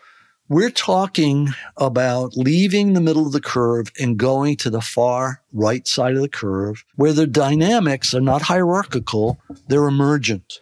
we're 0.49 0.71
talking 0.71 1.49
about 1.77 2.37
leaving 2.37 2.93
the 2.93 3.01
middle 3.01 3.27
of 3.27 3.33
the 3.33 3.41
curve 3.41 3.93
and 3.99 4.19
going 4.19 4.57
to 4.57 4.71
the 4.71 4.81
far 4.81 5.43
right 5.53 5.87
side 5.87 6.15
of 6.15 6.23
the 6.23 6.29
curve 6.29 6.85
where 6.97 7.13
the 7.13 7.27
dynamics 7.27 8.15
are 8.15 8.21
not 8.21 8.43
hierarchical. 8.43 9.41
They're 9.69 9.89
emergent. 9.89 10.61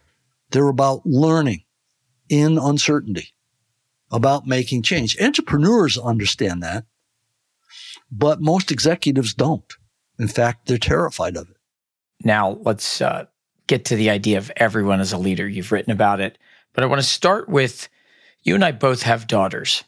They're 0.51 0.69
about 0.69 1.05
learning 1.05 1.65
in 2.29 2.59
uncertainty, 2.59 3.35
about 4.11 4.47
making 4.47 4.83
change. 4.83 5.21
Entrepreneurs 5.21 5.99
understand 5.99 6.63
that, 6.63 6.85
but 8.11 8.41
most 8.41 8.71
executives 8.71 9.35
don't. 9.35 9.73
In 10.19 10.29
fact, 10.29 10.67
they're 10.67 10.79
terrified 10.79 11.37
of 11.37 11.51
it. 11.51 11.57
Now, 12.25 12.59
let's 12.63 13.01
uh, 13.01 13.27
get 13.67 13.85
to 13.87 13.97
the 13.97 14.11
idea 14.11 14.39
of 14.39 14.51
everyone 14.57 15.01
as 15.01 15.13
a 15.13 15.19
leader. 15.19 15.49
You've 15.49 15.73
written 15.73 15.93
about 15.93 16.21
it, 16.21 16.39
but 16.73 16.83
I 16.83 16.87
want 16.87 17.01
to 17.01 17.07
start 17.07 17.49
with 17.49 17.89
you 18.43 18.55
and 18.55 18.65
I 18.65 18.73
both 18.73 19.03
have 19.03 19.27
daughters. 19.27 19.85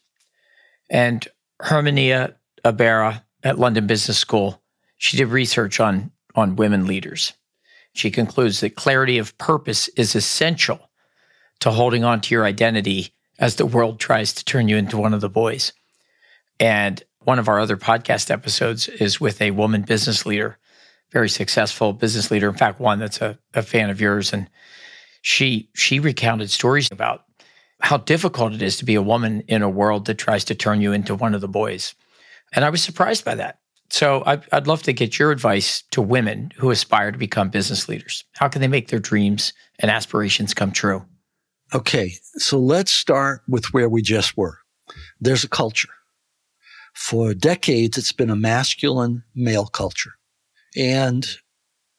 And 0.91 1.27
Herminia 1.61 2.35
Ibarra 2.65 3.25
at 3.45 3.59
London 3.59 3.87
Business 3.87 4.19
School, 4.19 4.61
she 4.97 5.17
did 5.17 5.29
research 5.29 5.81
on, 5.81 6.11
on 6.35 6.57
women 6.57 6.87
leaders. 6.87 7.33
She 7.99 8.11
concludes 8.11 8.61
that 8.61 8.77
clarity 8.77 9.19
of 9.19 9.37
purpose 9.39 9.89
is 9.89 10.15
essential 10.15 10.91
to 11.61 11.71
holding 11.71 12.05
on 12.05 12.21
to 12.23 12.35
your 12.35 12.45
identity 12.45 13.13
as 13.39 13.57
the 13.57 13.67
world 13.67 13.99
tries 13.99 14.33
to 14.35 14.45
turn 14.45 14.69
you 14.69 14.77
into 14.77 14.97
one 14.97 15.15
of 15.15 15.21
the 15.21 15.29
boys. 15.29 15.73
And 16.61 17.03
one 17.21 17.39
of 17.39 17.49
our 17.49 17.59
other 17.59 17.77
podcast 17.77 18.31
episodes 18.31 18.89
is 18.89 19.21
with 19.21 19.43
a 19.43 19.51
woman 19.51 19.83
business 19.83 20.25
leader 20.25 20.59
very 21.11 21.29
successful 21.29 21.93
business 21.93 22.31
leader. 22.31 22.49
In 22.49 22.57
fact, 22.57 22.81
one 22.81 22.99
that's 22.99 23.21
a, 23.21 23.39
a 23.55 23.63
fan 23.63 23.91
of 23.91 24.01
yours. 24.01 24.33
And 24.33 24.49
she 25.23 25.71
she 25.75 26.01
recounted 26.01 26.51
stories 26.51 26.89
about 26.91 27.25
how 27.81 27.97
difficult 27.97 28.53
it 28.53 28.63
is 28.63 28.77
to 28.79 28.85
be 28.85 28.95
a 28.95 29.03
woman 29.03 29.43
in 29.49 29.63
a 29.63 29.69
world 29.69 30.07
that 30.07 30.19
tries 30.19 30.45
to 30.45 30.55
turn 30.55 30.81
you 30.81 30.93
into 30.93 31.15
one 31.15 31.35
of 31.35 31.41
the 31.41 31.49
boys. 31.49 31.95
And 32.53 32.65
I 32.65 32.71
was 32.71 32.83
surprised 32.83 33.25
by 33.25 33.37
that 33.37 33.59
So 33.91 34.23
I'd, 34.27 34.43
I'd 34.53 34.67
love 34.67 34.83
to 34.83 34.93
get 34.93 35.19
your 35.19 35.31
advice 35.31 35.83
to 35.93 36.03
women 36.03 36.53
who 36.57 36.71
aspire 36.71 37.11
to 37.11 37.19
become 37.19 37.49
business 37.49 37.89
leaders. 37.89 38.25
How 38.35 38.49
can 38.49 38.61
they 38.61 38.69
make 38.69 38.89
their 38.89 38.99
dreams 38.99 39.53
and 39.79 39.91
aspirations 39.91 40.55
come 40.55 40.73
true? 40.73 41.05
Okay, 41.75 42.15
so 42.37 42.59
let's 42.59 42.93
start 42.93 43.43
with 43.49 43.73
where 43.73 43.89
we 43.89 44.03
just 44.03 44.37
were. 44.37 44.59
There's 45.21 45.45
a 45.45 45.49
culture. 45.49 45.91
For 46.95 47.35
decades, 47.35 47.97
it's 47.97 48.13
been 48.13 48.31
a 48.31 48.37
masculine 48.37 49.23
male 49.35 49.67
culture. 49.67 50.13
And 50.77 51.27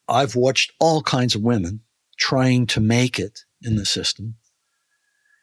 I've 0.08 0.36
watched 0.36 0.74
all 0.80 1.02
kinds 1.02 1.36
of 1.36 1.42
women 1.42 1.82
trying 2.18 2.68
to 2.68 2.80
make 2.80 3.20
it 3.20 3.42
in 3.62 3.76
the 3.76 3.86
system. 3.86 4.36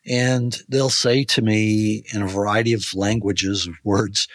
And 0.09 0.59
they'll 0.69 0.91
say 0.91 1.25
to 1.25 1.43
me 1.43 2.05
in 2.13 2.23
a 2.23 2.29
variety 2.29 2.73
of 2.73 2.95
languages, 2.95 3.69
words, 3.83 4.29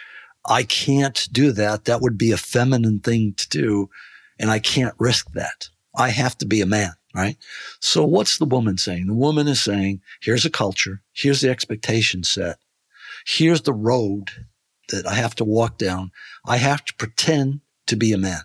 I 0.46 0.64
can't 0.64 1.28
do 1.30 1.52
that. 1.52 1.84
That 1.84 2.00
would 2.00 2.18
be 2.18 2.32
a 2.32 2.36
feminine 2.36 3.00
thing 3.00 3.34
to 3.36 3.48
do. 3.48 3.90
And 4.38 4.50
I 4.50 4.58
can't 4.58 4.94
risk 4.98 5.32
that. 5.32 5.68
I 5.94 6.08
have 6.08 6.36
to 6.38 6.46
be 6.46 6.60
a 6.60 6.66
man, 6.66 6.92
right? 7.14 7.36
So 7.80 8.04
what's 8.04 8.38
the 8.38 8.44
woman 8.44 8.78
saying? 8.78 9.06
The 9.06 9.14
woman 9.14 9.46
is 9.46 9.62
saying, 9.62 10.00
here's 10.20 10.44
a 10.44 10.50
culture. 10.50 11.02
Here's 11.12 11.42
the 11.42 11.50
expectation 11.50 12.24
set. 12.24 12.58
Here's 13.26 13.62
the 13.62 13.74
road 13.74 14.30
that 14.88 15.06
I 15.06 15.14
have 15.14 15.34
to 15.36 15.44
walk 15.44 15.78
down. 15.78 16.10
I 16.46 16.56
have 16.56 16.84
to 16.86 16.94
pretend 16.94 17.60
to 17.86 17.96
be 17.96 18.12
a 18.12 18.18
man. 18.18 18.40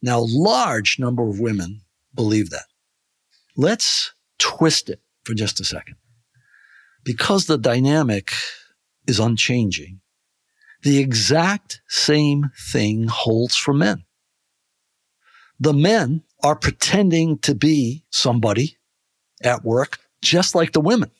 Now, 0.00 0.20
a 0.20 0.26
large 0.28 0.98
number 0.98 1.28
of 1.28 1.40
women 1.40 1.82
believe 2.14 2.50
that. 2.50 2.66
Let's 3.56 4.12
twist 4.38 4.88
it 4.88 5.00
for 5.24 5.34
just 5.34 5.60
a 5.60 5.64
second. 5.64 5.96
Because 7.04 7.46
the 7.46 7.58
dynamic 7.58 8.32
is 9.06 9.18
unchanging, 9.18 10.00
the 10.82 10.98
exact 10.98 11.80
same 11.88 12.50
thing 12.72 13.08
holds 13.08 13.56
for 13.56 13.74
men. 13.74 14.04
The 15.60 15.72
men 15.72 16.22
are 16.42 16.54
pretending 16.54 17.38
to 17.38 17.54
be 17.54 18.04
somebody 18.10 18.76
at 19.42 19.64
work, 19.64 19.98
just 20.22 20.54
like 20.54 20.72
the 20.72 20.80
women. 20.80 21.10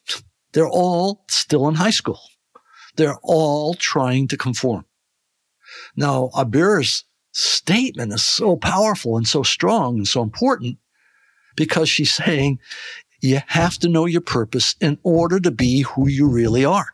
They're 0.53 0.69
all 0.69 1.25
still 1.29 1.69
in 1.69 1.75
high 1.75 1.91
school. 1.91 2.21
They're 2.97 3.19
all 3.23 3.75
trying 3.75 4.29
to 4.29 4.37
conform. 4.37 4.85
Now, 5.97 6.31
Ibarra's 6.37 7.05
statement 7.33 8.13
is 8.13 8.23
so 8.23 8.57
powerful 8.57 9.17
and 9.17 9.27
so 9.27 9.43
strong 9.43 9.99
and 9.99 10.09
so 10.09 10.23
important 10.23 10.79
because 11.57 11.89
she's 11.89 12.13
saying 12.13 12.59
you 13.21 13.41
have 13.49 13.79
to 13.79 13.89
know 13.89 14.07
your 14.07 14.21
purpose 14.21 14.77
in 14.81 14.99
order 15.03 15.41
to 15.41 15.51
be 15.51 15.83
who 15.83 16.09
you 16.09 16.29
really 16.29 16.65
are. 16.65 16.89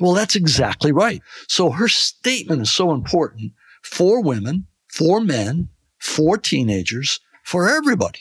Well, 0.00 0.12
that's 0.12 0.36
exactly 0.36 0.92
right. 0.92 1.22
So 1.48 1.70
her 1.70 1.88
statement 1.88 2.62
is 2.62 2.70
so 2.70 2.92
important 2.92 3.52
for 3.82 4.22
women, 4.22 4.66
for 4.88 5.20
men, 5.20 5.68
for 5.98 6.36
teenagers, 6.36 7.20
for 7.44 7.68
everybody. 7.68 8.20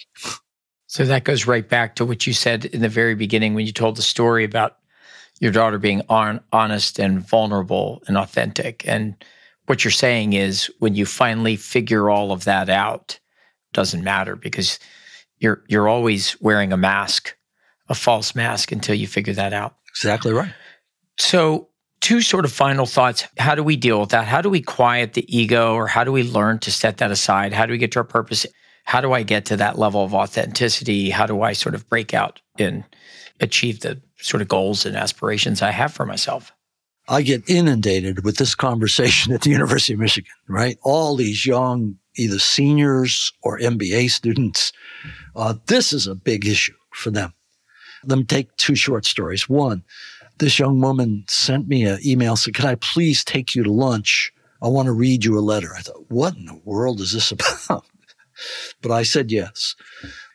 So 0.88 1.06
that 1.06 1.24
goes 1.24 1.48
right 1.48 1.68
back 1.68 1.96
to 1.96 2.06
what 2.06 2.28
you 2.28 2.34
said 2.34 2.66
in 2.66 2.82
the 2.82 2.90
very 2.90 3.16
beginning 3.16 3.54
when 3.54 3.66
you 3.66 3.72
told 3.72 3.96
the 3.96 4.02
story 4.02 4.44
about 4.44 4.78
your 5.40 5.52
daughter 5.52 5.78
being 5.78 6.02
on, 6.10 6.42
honest 6.52 7.00
and 7.00 7.26
vulnerable 7.26 8.04
and 8.08 8.18
authentic. 8.18 8.86
And 8.88 9.16
what 9.66 9.84
you're 9.84 9.92
saying 9.92 10.34
is 10.34 10.72
when 10.80 10.96
you 10.96 11.06
finally 11.06 11.56
figure 11.56 12.10
all 12.10 12.32
of 12.32 12.44
that 12.44 12.70
out, 12.70 13.20
doesn't 13.74 14.04
matter 14.04 14.36
because 14.36 14.80
you're 15.40 15.64
you're 15.68 15.88
always 15.88 16.40
wearing 16.42 16.74
a 16.74 16.78
mask, 16.78 17.36
a 17.90 17.96
false 17.96 18.36
mask 18.36 18.72
until 18.72 18.96
you 18.96 19.08
figure 19.08 19.34
that 19.34 19.54
out. 19.54 19.78
Exactly 19.90 20.34
right. 20.34 20.54
So, 21.18 21.70
two 22.00 22.22
sort 22.22 22.46
of 22.46 22.52
final 22.52 22.86
thoughts. 22.86 23.26
How 23.38 23.56
do 23.56 23.64
we 23.64 23.76
deal 23.76 24.00
with 24.00 24.10
that? 24.10 24.28
How 24.28 24.42
do 24.42 24.50
we 24.50 24.62
quiet 24.62 25.14
the 25.14 25.26
ego 25.36 25.74
or 25.74 25.88
how 25.88 26.04
do 26.04 26.12
we 26.12 26.24
learn 26.24 26.60
to 26.60 26.72
set 26.72 26.98
that 26.98 27.12
aside? 27.12 27.54
How 27.54 27.66
do 27.66 27.72
we 27.72 27.78
get 27.78 27.92
to 27.94 28.00
our 28.00 28.06
purpose? 28.06 28.46
How 28.86 29.02
do 29.02 29.14
I 29.14 29.24
get 29.24 29.46
to 29.46 29.58
that 29.58 29.78
level 29.78 30.04
of 30.04 30.14
authenticity? 30.14 31.12
How 31.12 31.26
do 31.26 31.42
I 31.42 31.54
sort 31.54 31.76
of 31.76 31.88
break 31.88 32.14
out 32.14 32.42
and 32.58 32.84
achieve 33.40 33.82
the 33.82 34.02
sort 34.18 34.42
of 34.42 34.48
goals 34.48 34.86
and 34.86 34.96
aspirations 34.96 35.62
I 35.62 35.72
have 35.72 35.94
for 35.94 36.06
myself? 36.06 36.52
I 37.08 37.22
get 37.22 37.50
inundated 37.50 38.24
with 38.24 38.38
this 38.38 38.56
conversation 38.56 39.34
at 39.34 39.42
the 39.42 39.50
University 39.50 39.94
of 39.94 40.00
Michigan, 40.00 40.32
right? 40.48 40.78
All 40.84 41.16
these 41.16 41.46
young, 41.46 41.98
either 42.16 42.40
seniors 42.40 43.32
or 43.44 43.60
MBA 43.60 44.10
students. 44.12 44.72
Uh, 45.36 45.56
this 45.68 45.94
is 45.94 46.08
a 46.08 46.16
big 46.16 46.46
issue 46.46 46.76
for 46.94 47.12
them. 47.12 47.34
Let 48.06 48.18
me 48.18 48.24
take 48.24 48.56
two 48.58 48.76
short 48.76 49.06
stories. 49.06 49.48
One, 49.48 49.84
this 50.42 50.58
young 50.58 50.82
woman 50.82 51.24
sent 51.28 51.68
me 51.68 51.84
an 51.84 52.00
email, 52.04 52.36
said, 52.36 52.56
Can 52.56 52.66
I 52.66 52.76
please 52.76 53.24
take 53.24 53.56
you 53.56 53.64
to 53.64 53.72
lunch? 53.72 54.34
I 54.62 54.68
want 54.68 54.88
to 54.88 54.92
read 54.92 55.24
you 55.24 55.38
a 55.38 55.40
letter. 55.40 55.70
I 55.78 55.82
thought, 55.82 56.10
What 56.10 56.36
in 56.36 56.46
the 56.46 56.60
world 56.66 57.00
is 57.00 57.14
this 57.14 57.32
about? 57.68 57.86
but 58.82 58.92
I 58.92 59.04
said 59.04 59.32
yes. 59.32 59.76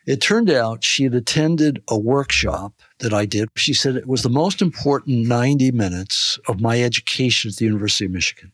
It 0.07 0.21
turned 0.21 0.49
out 0.49 0.85
she 0.85 1.03
had 1.03 1.13
attended 1.13 1.83
a 1.89 1.99
workshop 1.99 2.81
that 2.99 3.13
I 3.13 3.25
did. 3.25 3.49
She 3.57 3.73
said 3.73 3.97
it 3.97 4.07
was 4.07 4.23
the 4.23 4.29
most 4.29 4.61
important 4.61 5.27
90 5.27 5.71
minutes 5.73 6.39
of 6.47 6.61
my 6.61 6.81
education 6.81 7.49
at 7.49 7.57
the 7.57 7.65
University 7.65 8.05
of 8.05 8.11
Michigan. 8.11 8.53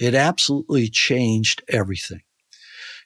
It 0.00 0.16
absolutely 0.16 0.88
changed 0.88 1.62
everything. 1.68 2.22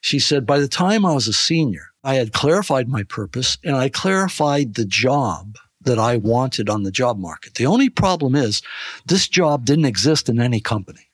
She 0.01 0.17
said, 0.17 0.47
by 0.47 0.57
the 0.57 0.67
time 0.67 1.05
I 1.05 1.13
was 1.13 1.27
a 1.27 1.33
senior, 1.33 1.89
I 2.03 2.15
had 2.15 2.33
clarified 2.33 2.87
my 2.87 3.03
purpose 3.03 3.59
and 3.63 3.75
I 3.75 3.89
clarified 3.89 4.73
the 4.73 4.85
job 4.85 5.57
that 5.87 5.97
I 5.97 6.17
wanted 6.17 6.69
on 6.69 6.83
the 6.83 6.91
job 6.91 7.17
market. 7.17 7.55
The 7.55 7.65
only 7.65 7.89
problem 7.89 8.35
is 8.35 8.61
this 9.05 9.27
job 9.27 9.65
didn't 9.65 9.85
exist 9.85 10.29
in 10.29 10.39
any 10.39 10.59
company. 10.59 11.09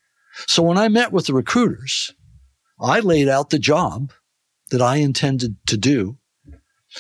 So 0.48 0.64
when 0.64 0.78
I 0.78 0.90
met 0.90 1.12
with 1.12 1.28
the 1.28 1.34
recruiters, 1.34 2.14
I 2.82 3.00
laid 3.00 3.30
out 3.30 3.52
the 3.52 3.60
job 3.60 4.12
that 4.72 4.82
I 4.82 4.98
intended 4.98 5.56
to 5.68 5.78
do. 5.78 6.18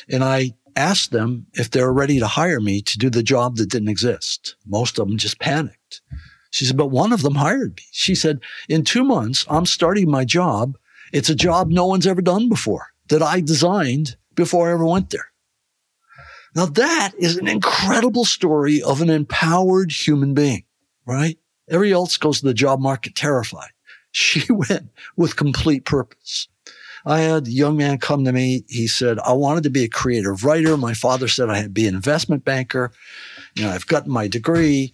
And 0.08 0.24
I 0.24 0.54
asked 0.76 1.12
them 1.12 1.48
if 1.54 1.72
they 1.72 1.82
were 1.82 1.94
ready 1.94 2.20
to 2.20 2.28
hire 2.28 2.60
me 2.60 2.82
to 2.82 2.98
do 2.98 3.10
the 3.10 3.24
job 3.24 3.58
that 3.58 3.70
didn't 3.70 3.90
exist. 3.90 4.56
Most 4.66 5.00
of 5.00 5.08
them 5.08 5.18
just 5.18 5.40
panicked. 5.40 6.02
She 6.52 6.66
said, 6.66 6.78
but 6.78 6.88
one 6.88 7.12
of 7.12 7.24
them 7.24 7.36
hired 7.36 7.76
me. 7.78 7.84
She 7.92 8.14
said, 8.14 8.40
in 8.70 8.84
two 8.84 9.04
months, 9.04 9.46
I'm 9.50 9.66
starting 9.66 10.10
my 10.10 10.26
job. 10.26 10.78
It's 11.12 11.30
a 11.30 11.36
job 11.36 11.70
no 11.70 11.88
one's 11.88 12.08
ever 12.08 12.22
done 12.22 12.50
before 12.50 12.88
that 13.10 13.24
I 13.24 13.42
designed 13.42 14.16
before 14.36 14.70
I 14.70 14.74
ever 14.74 14.86
went 14.86 15.10
there. 15.10 15.33
Now 16.56 16.66
that 16.68 17.12
is 17.18 17.38
an 17.38 17.48
incredible 17.48 18.26
story 18.26 18.82
of 18.82 19.02
an 19.02 19.10
empowered 19.10 19.92
human 19.92 20.34
being, 20.34 20.63
right? 21.06 21.38
Every 21.70 21.92
else 21.92 22.18
goes 22.18 22.39
to 22.39 22.46
the 22.46 22.54
job 22.54 22.80
market 22.80 23.16
terrified. 23.16 23.70
She 24.16 24.46
went 24.54 24.89
with 25.18 25.38
complete 25.38 25.86
purpose. 25.86 26.48
I 27.04 27.22
had 27.22 27.48
a 27.48 27.52
young 27.52 27.78
man 27.78 27.98
come 27.98 28.24
to 28.26 28.32
me. 28.32 28.63
He 28.70 28.88
said, 28.88 29.18
I 29.18 29.34
wanted 29.34 29.63
to 29.63 29.72
be 29.72 29.84
a 29.84 29.89
creative 29.89 30.44
writer. 30.44 30.78
My 30.78 30.94
father 30.94 31.28
said 31.28 31.50
I 31.50 31.56
had 31.58 31.63
to 31.63 31.70
be 31.72 31.88
an 31.88 31.96
investment 31.96 32.46
banker. 32.46 32.92
You 33.56 33.63
know, 33.63 33.72
I've 33.72 33.88
gotten 33.88 34.12
my 34.12 34.28
degree. 34.28 34.94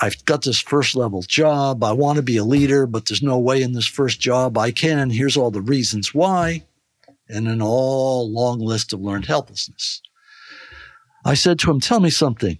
I've 0.00 0.24
got 0.24 0.42
this 0.42 0.60
first 0.60 0.94
level 0.94 1.22
job. 1.22 1.82
I 1.82 1.92
want 1.92 2.16
to 2.16 2.22
be 2.22 2.36
a 2.36 2.42
leader, 2.44 2.86
but 2.86 3.06
there's 3.06 3.22
no 3.22 3.38
way 3.38 3.62
in 3.62 3.72
this 3.72 3.86
first 3.86 4.20
job 4.20 4.58
I 4.58 4.70
can. 4.70 5.10
Here's 5.10 5.36
all 5.36 5.50
the 5.50 5.62
reasons 5.62 6.12
why. 6.12 6.64
And 7.28 7.48
an 7.48 7.62
all 7.62 8.30
long 8.30 8.58
list 8.58 8.92
of 8.92 9.00
learned 9.00 9.26
helplessness. 9.26 10.02
I 11.24 11.34
said 11.34 11.58
to 11.60 11.70
him, 11.70 11.80
Tell 11.80 12.00
me 12.00 12.10
something. 12.10 12.58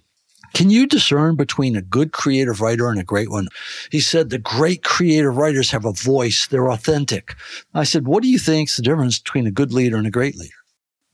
Can 0.53 0.69
you 0.69 0.87
discern 0.87 1.35
between 1.35 1.75
a 1.75 1.81
good 1.81 2.11
creative 2.11 2.61
writer 2.61 2.89
and 2.89 2.99
a 2.99 3.03
great 3.03 3.29
one? 3.29 3.47
He 3.91 3.99
said, 3.99 4.29
the 4.29 4.39
great 4.39 4.83
creative 4.83 5.37
writers 5.37 5.71
have 5.71 5.85
a 5.85 5.93
voice. 5.93 6.47
They're 6.47 6.71
authentic. 6.71 7.35
I 7.73 7.83
said, 7.83 8.07
what 8.07 8.23
do 8.23 8.29
you 8.29 8.39
think's 8.39 8.75
the 8.75 8.81
difference 8.81 9.19
between 9.19 9.47
a 9.47 9.51
good 9.51 9.71
leader 9.71 9.97
and 9.97 10.07
a 10.07 10.11
great 10.11 10.35
leader? 10.35 10.53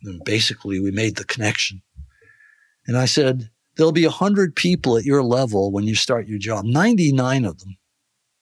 And 0.03 0.23
basically, 0.23 0.79
we 0.79 0.91
made 0.91 1.17
the 1.17 1.25
connection. 1.25 1.81
And 2.87 2.97
I 2.97 3.05
said, 3.05 3.49
there'll 3.75 3.91
be 3.91 4.05
a 4.05 4.09
hundred 4.09 4.55
people 4.55 4.97
at 4.97 5.05
your 5.05 5.23
level 5.23 5.71
when 5.71 5.85
you 5.85 5.95
start 5.95 6.27
your 6.27 6.39
job. 6.39 6.65
99 6.65 7.45
of 7.45 7.59
them 7.59 7.77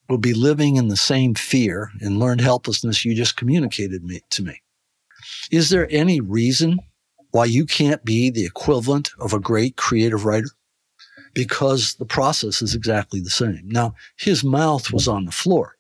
will 0.10 0.18
be 0.18 0.34
living 0.34 0.76
in 0.76 0.90
the 0.90 0.98
same 0.98 1.34
fear 1.34 1.90
and 2.02 2.20
learned 2.20 2.42
helplessness 2.42 3.06
you 3.06 3.16
just 3.16 3.38
communicated 3.38 4.04
me, 4.04 4.22
to 4.32 4.44
me. 4.44 4.62
Is 5.50 5.70
there 5.70 5.88
any 5.90 6.20
reason 6.20 6.80
why 7.34 7.46
you 7.46 7.66
can't 7.66 8.04
be 8.04 8.32
the 8.32 8.46
equivalent 8.46 9.12
of 9.20 9.34
a 9.34 9.40
great 9.40 9.76
creative 9.76 10.26
writer? 10.26 10.50
because 11.34 11.96
the 11.96 12.06
process 12.06 12.62
is 12.62 12.76
exactly 12.76 13.20
the 13.20 13.30
same. 13.30 13.64
Now, 13.66 13.96
his 14.18 14.44
mouth 14.44 14.92
was 14.92 15.08
on 15.08 15.26
the 15.26 15.32
floor. 15.32 15.76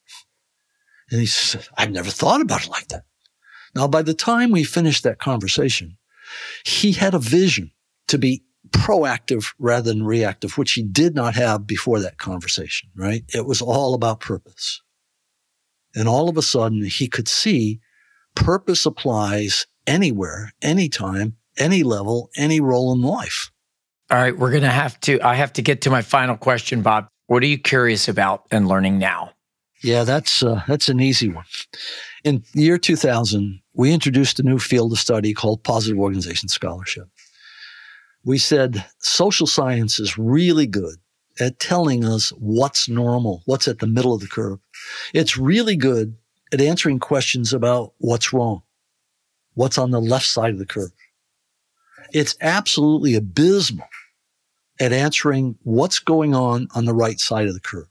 And 1.11 1.19
he 1.19 1.25
said, 1.25 1.67
I've 1.77 1.91
never 1.91 2.09
thought 2.09 2.41
about 2.41 2.65
it 2.65 2.69
like 2.69 2.87
that. 2.87 3.05
Now, 3.75 3.87
by 3.87 4.01
the 4.01 4.13
time 4.13 4.51
we 4.51 4.63
finished 4.63 5.03
that 5.03 5.19
conversation, 5.19 5.97
he 6.65 6.93
had 6.93 7.13
a 7.13 7.19
vision 7.19 7.71
to 8.07 8.17
be 8.17 8.43
proactive 8.69 9.53
rather 9.59 9.91
than 9.91 10.03
reactive, 10.03 10.57
which 10.57 10.73
he 10.73 10.83
did 10.83 11.13
not 11.13 11.35
have 11.35 11.67
before 11.67 11.99
that 11.99 12.17
conversation, 12.17 12.89
right? 12.95 13.23
It 13.33 13.45
was 13.45 13.61
all 13.61 13.93
about 13.93 14.19
purpose. 14.19 14.81
And 15.95 16.07
all 16.07 16.29
of 16.29 16.37
a 16.37 16.41
sudden 16.41 16.83
he 16.85 17.07
could 17.07 17.27
see 17.27 17.79
purpose 18.35 18.85
applies 18.85 19.67
anywhere, 19.85 20.53
anytime, 20.61 21.35
any 21.57 21.83
level, 21.83 22.29
any 22.35 22.59
role 22.59 22.93
in 22.93 23.01
life. 23.01 23.51
All 24.09 24.17
right, 24.17 24.37
we're 24.37 24.51
going 24.51 24.63
to 24.63 24.69
have 24.69 24.99
to, 25.01 25.19
I 25.21 25.35
have 25.35 25.53
to 25.53 25.61
get 25.61 25.81
to 25.81 25.89
my 25.89 26.01
final 26.01 26.37
question, 26.37 26.81
Bob. 26.81 27.07
What 27.27 27.41
are 27.43 27.47
you 27.47 27.57
curious 27.57 28.07
about 28.07 28.45
and 28.51 28.67
learning 28.67 28.99
now? 28.99 29.31
Yeah, 29.83 30.05
that's 30.05 30.41
uh, 30.41 30.63
that's 30.65 30.87
an 30.87 31.01
easy 31.01 31.29
one. 31.29 31.43
In 32.23 32.43
the 32.53 32.61
year 32.61 32.77
2000, 32.77 33.59
we 33.73 33.91
introduced 33.91 34.39
a 34.39 34.43
new 34.43 34.57
field 34.57 34.93
of 34.93 34.99
study 34.99 35.33
called 35.33 35.63
positive 35.63 35.99
organization 35.99 36.47
scholarship. 36.47 37.09
We 38.23 38.37
said 38.37 38.85
social 38.99 39.45
science 39.45 39.99
is 39.99 40.17
really 40.17 40.67
good 40.67 40.95
at 41.39 41.59
telling 41.59 42.05
us 42.05 42.29
what's 42.37 42.87
normal, 42.87 43.41
what's 43.45 43.67
at 43.67 43.79
the 43.79 43.87
middle 43.87 44.13
of 44.13 44.21
the 44.21 44.27
curve. 44.27 44.59
It's 45.13 45.37
really 45.37 45.75
good 45.75 46.15
at 46.53 46.61
answering 46.61 46.99
questions 46.99 47.51
about 47.51 47.93
what's 47.97 48.31
wrong, 48.31 48.61
what's 49.55 49.77
on 49.77 49.91
the 49.91 49.99
left 49.99 50.27
side 50.27 50.51
of 50.51 50.59
the 50.59 50.65
curve. 50.65 50.91
It's 52.13 52.35
absolutely 52.41 53.15
abysmal 53.15 53.87
at 54.79 54.93
answering 54.93 55.57
what's 55.63 55.99
going 55.99 56.35
on 56.35 56.67
on 56.75 56.85
the 56.85 56.93
right 56.93 57.19
side 57.19 57.47
of 57.47 57.55
the 57.55 57.59
curve. 57.59 57.87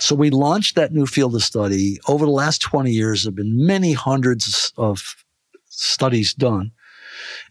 So 0.00 0.14
we 0.14 0.30
launched 0.30 0.74
that 0.74 0.92
new 0.92 1.06
field 1.06 1.34
of 1.34 1.44
study. 1.44 1.98
Over 2.08 2.24
the 2.24 2.32
last 2.32 2.60
20 2.62 2.90
years, 2.90 3.22
there 3.22 3.30
have 3.30 3.36
been 3.36 3.66
many 3.66 3.92
hundreds 3.92 4.72
of 4.76 5.16
studies 5.66 6.34
done. 6.34 6.72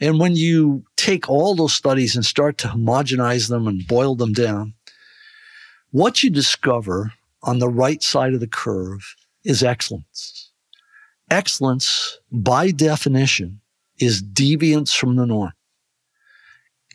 And 0.01 0.19
when 0.19 0.35
you 0.35 0.83
take 0.97 1.29
all 1.29 1.55
those 1.55 1.73
studies 1.73 2.15
and 2.15 2.25
start 2.25 2.57
to 2.59 2.67
homogenize 2.67 3.49
them 3.49 3.67
and 3.67 3.87
boil 3.87 4.15
them 4.15 4.33
down, 4.33 4.73
what 5.91 6.23
you 6.23 6.29
discover 6.29 7.13
on 7.43 7.59
the 7.59 7.69
right 7.69 8.03
side 8.03 8.33
of 8.33 8.39
the 8.39 8.47
curve 8.47 9.15
is 9.43 9.63
excellence. 9.63 10.51
Excellence, 11.29 12.19
by 12.31 12.71
definition, 12.71 13.61
is 13.99 14.21
deviance 14.21 14.95
from 14.95 15.15
the 15.15 15.25
norm. 15.25 15.53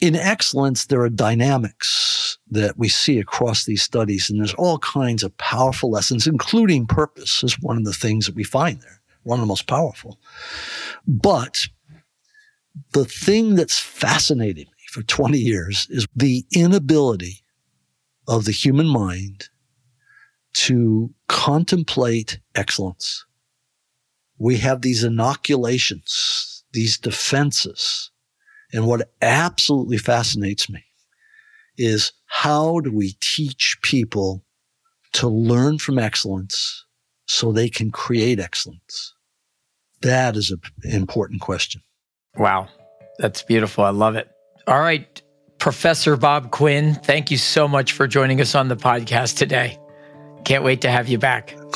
In 0.01 0.17
excellence, 0.17 0.87
there 0.87 1.03
are 1.03 1.11
dynamics 1.11 2.39
that 2.51 2.79
we 2.79 2.89
see 2.89 3.19
across 3.19 3.65
these 3.65 3.83
studies, 3.83 4.31
and 4.31 4.39
there's 4.39 4.55
all 4.55 4.79
kinds 4.79 5.23
of 5.23 5.37
powerful 5.37 5.91
lessons, 5.91 6.27
including 6.27 6.87
purpose 6.87 7.45
is 7.45 7.61
one 7.61 7.77
of 7.77 7.85
the 7.85 7.93
things 7.93 8.27
that 8.27 8.35
we 8.35 8.45
find 8.45 8.81
there, 8.81 9.01
one 9.25 9.39
of 9.39 9.43
the 9.43 9.47
most 9.47 9.67
powerful. 9.67 10.19
But 11.07 11.69
the 12.93 13.05
thing 13.05 13.55
that's 13.55 13.79
fascinated 13.79 14.67
me 14.67 14.85
for 14.89 15.03
20 15.03 15.39
years 15.39 15.87
is 15.91 16.07
the 16.15 16.45
inability 16.55 17.45
of 18.27 18.45
the 18.45 18.53
human 18.53 18.87
mind 18.87 19.49
to 20.53 21.13
contemplate 21.29 22.41
excellence. 22.55 23.25
We 24.39 24.57
have 24.59 24.83
these 24.83 25.05
inoculations, 25.05 26.65
these 26.73 26.99
defenses. 26.99 28.11
And 28.73 28.87
what 28.87 29.11
absolutely 29.21 29.99
fascinates 29.99 30.71
me 30.71 30.85
is 31.77 32.13
how 32.27 32.81
do 32.81 32.93
we 32.93 33.15
teach 33.21 33.79
people 33.83 34.45
to 35.13 35.29
learn 35.29 35.79
from 35.79 35.99
excellence 35.99 36.85
so 37.27 37.51
they 37.51 37.69
can 37.69 37.91
create 37.91 38.39
excellence? 38.39 39.15
That 40.03 40.37
is 40.37 40.51
an 40.51 40.61
important 40.85 41.41
question. 41.41 41.83
Wow. 42.37 42.69
That's 43.19 43.43
beautiful. 43.43 43.85
I 43.85 43.91
love 43.91 44.17
it. 44.17 44.31
All 44.67 44.81
right. 44.81 45.21
Professor 45.59 46.17
Bob 46.17 46.53
Quinn, 46.53 46.95
thank 46.95 47.31
you 47.31 47.37
so 47.37 47.69
much 47.69 47.93
for 47.93 48.07
joining 48.07 48.41
us 48.41 48.55
on 48.55 48.69
the 48.69 48.77
podcast 48.77 49.37
today. 49.37 49.79
Can't 50.45 50.65
wait 50.65 50.81
to 50.83 50.91
have 50.91 51.09
you 51.09 51.19
back. 51.19 51.55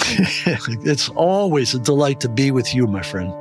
it's 0.86 1.10
always 1.10 1.74
a 1.74 1.78
delight 1.78 2.20
to 2.20 2.28
be 2.30 2.50
with 2.50 2.74
you, 2.74 2.86
my 2.86 3.02
friend. 3.02 3.32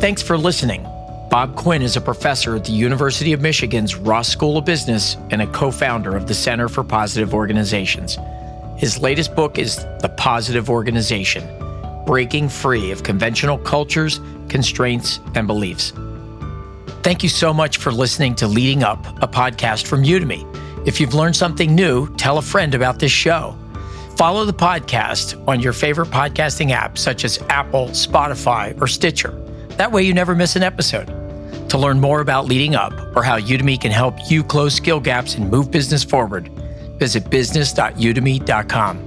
Thanks 0.00 0.22
for 0.22 0.38
listening. 0.38 0.82
Bob 1.28 1.56
Quinn 1.56 1.82
is 1.82 1.94
a 1.94 2.00
professor 2.00 2.56
at 2.56 2.64
the 2.64 2.72
University 2.72 3.34
of 3.34 3.42
Michigan's 3.42 3.96
Ross 3.96 4.30
School 4.30 4.56
of 4.56 4.64
Business 4.64 5.18
and 5.30 5.42
a 5.42 5.46
co 5.48 5.70
founder 5.70 6.16
of 6.16 6.26
the 6.26 6.32
Center 6.32 6.70
for 6.70 6.82
Positive 6.82 7.34
Organizations. 7.34 8.16
His 8.78 8.98
latest 8.98 9.36
book 9.36 9.58
is 9.58 9.76
The 10.00 10.08
Positive 10.16 10.70
Organization 10.70 11.46
Breaking 12.06 12.48
Free 12.48 12.90
of 12.92 13.02
Conventional 13.02 13.58
Cultures, 13.58 14.22
Constraints, 14.48 15.20
and 15.34 15.46
Beliefs. 15.46 15.92
Thank 17.02 17.22
you 17.22 17.28
so 17.28 17.52
much 17.52 17.76
for 17.76 17.92
listening 17.92 18.34
to 18.36 18.46
Leading 18.46 18.82
Up, 18.82 19.06
a 19.22 19.28
podcast 19.28 19.86
from 19.86 20.02
Udemy. 20.02 20.46
If 20.88 20.98
you've 20.98 21.12
learned 21.12 21.36
something 21.36 21.74
new, 21.74 22.08
tell 22.16 22.38
a 22.38 22.42
friend 22.42 22.74
about 22.74 23.00
this 23.00 23.12
show. 23.12 23.54
Follow 24.16 24.46
the 24.46 24.54
podcast 24.54 25.46
on 25.46 25.60
your 25.60 25.74
favorite 25.74 26.08
podcasting 26.08 26.70
app, 26.70 26.96
such 26.96 27.26
as 27.26 27.38
Apple, 27.50 27.88
Spotify, 27.88 28.80
or 28.80 28.86
Stitcher. 28.86 29.38
That 29.80 29.92
way 29.92 30.02
you 30.02 30.12
never 30.12 30.34
miss 30.34 30.56
an 30.56 30.62
episode. 30.62 31.06
To 31.70 31.78
learn 31.78 32.00
more 32.00 32.20
about 32.20 32.44
Leading 32.44 32.74
Up 32.74 32.92
or 33.16 33.22
how 33.22 33.40
Udemy 33.40 33.80
can 33.80 33.90
help 33.90 34.30
you 34.30 34.44
close 34.44 34.74
skill 34.74 35.00
gaps 35.00 35.36
and 35.36 35.50
move 35.50 35.70
business 35.70 36.04
forward, 36.04 36.50
visit 36.98 37.30
business.udemy.com. 37.30 39.06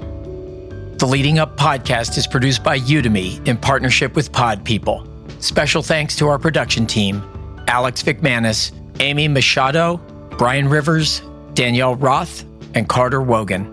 The 0.97 1.05
Leading 1.05 1.37
Up 1.37 1.57
podcast 1.57 2.17
is 2.17 2.25
produced 2.25 2.63
by 2.63 2.79
Udemy 2.79 3.47
in 3.47 3.55
partnership 3.55 4.15
with 4.15 4.31
Pod 4.31 4.65
People. 4.65 5.07
Special 5.37 5.83
thanks 5.83 6.15
to 6.15 6.27
our 6.27 6.39
production 6.39 6.87
team 6.87 7.21
Alex 7.67 8.01
McManus, 8.01 8.71
Amy 8.99 9.27
Machado, 9.27 9.97
Brian 10.39 10.67
Rivers, 10.67 11.21
Danielle 11.53 11.97
Roth, 11.97 12.45
and 12.73 12.89
Carter 12.89 13.21
Wogan. 13.21 13.67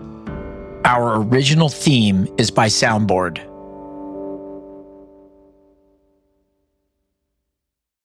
Our 0.85 1.19
original 1.19 1.69
theme 1.69 2.27
is 2.37 2.51
by 2.51 2.67
Soundboard. 2.67 3.50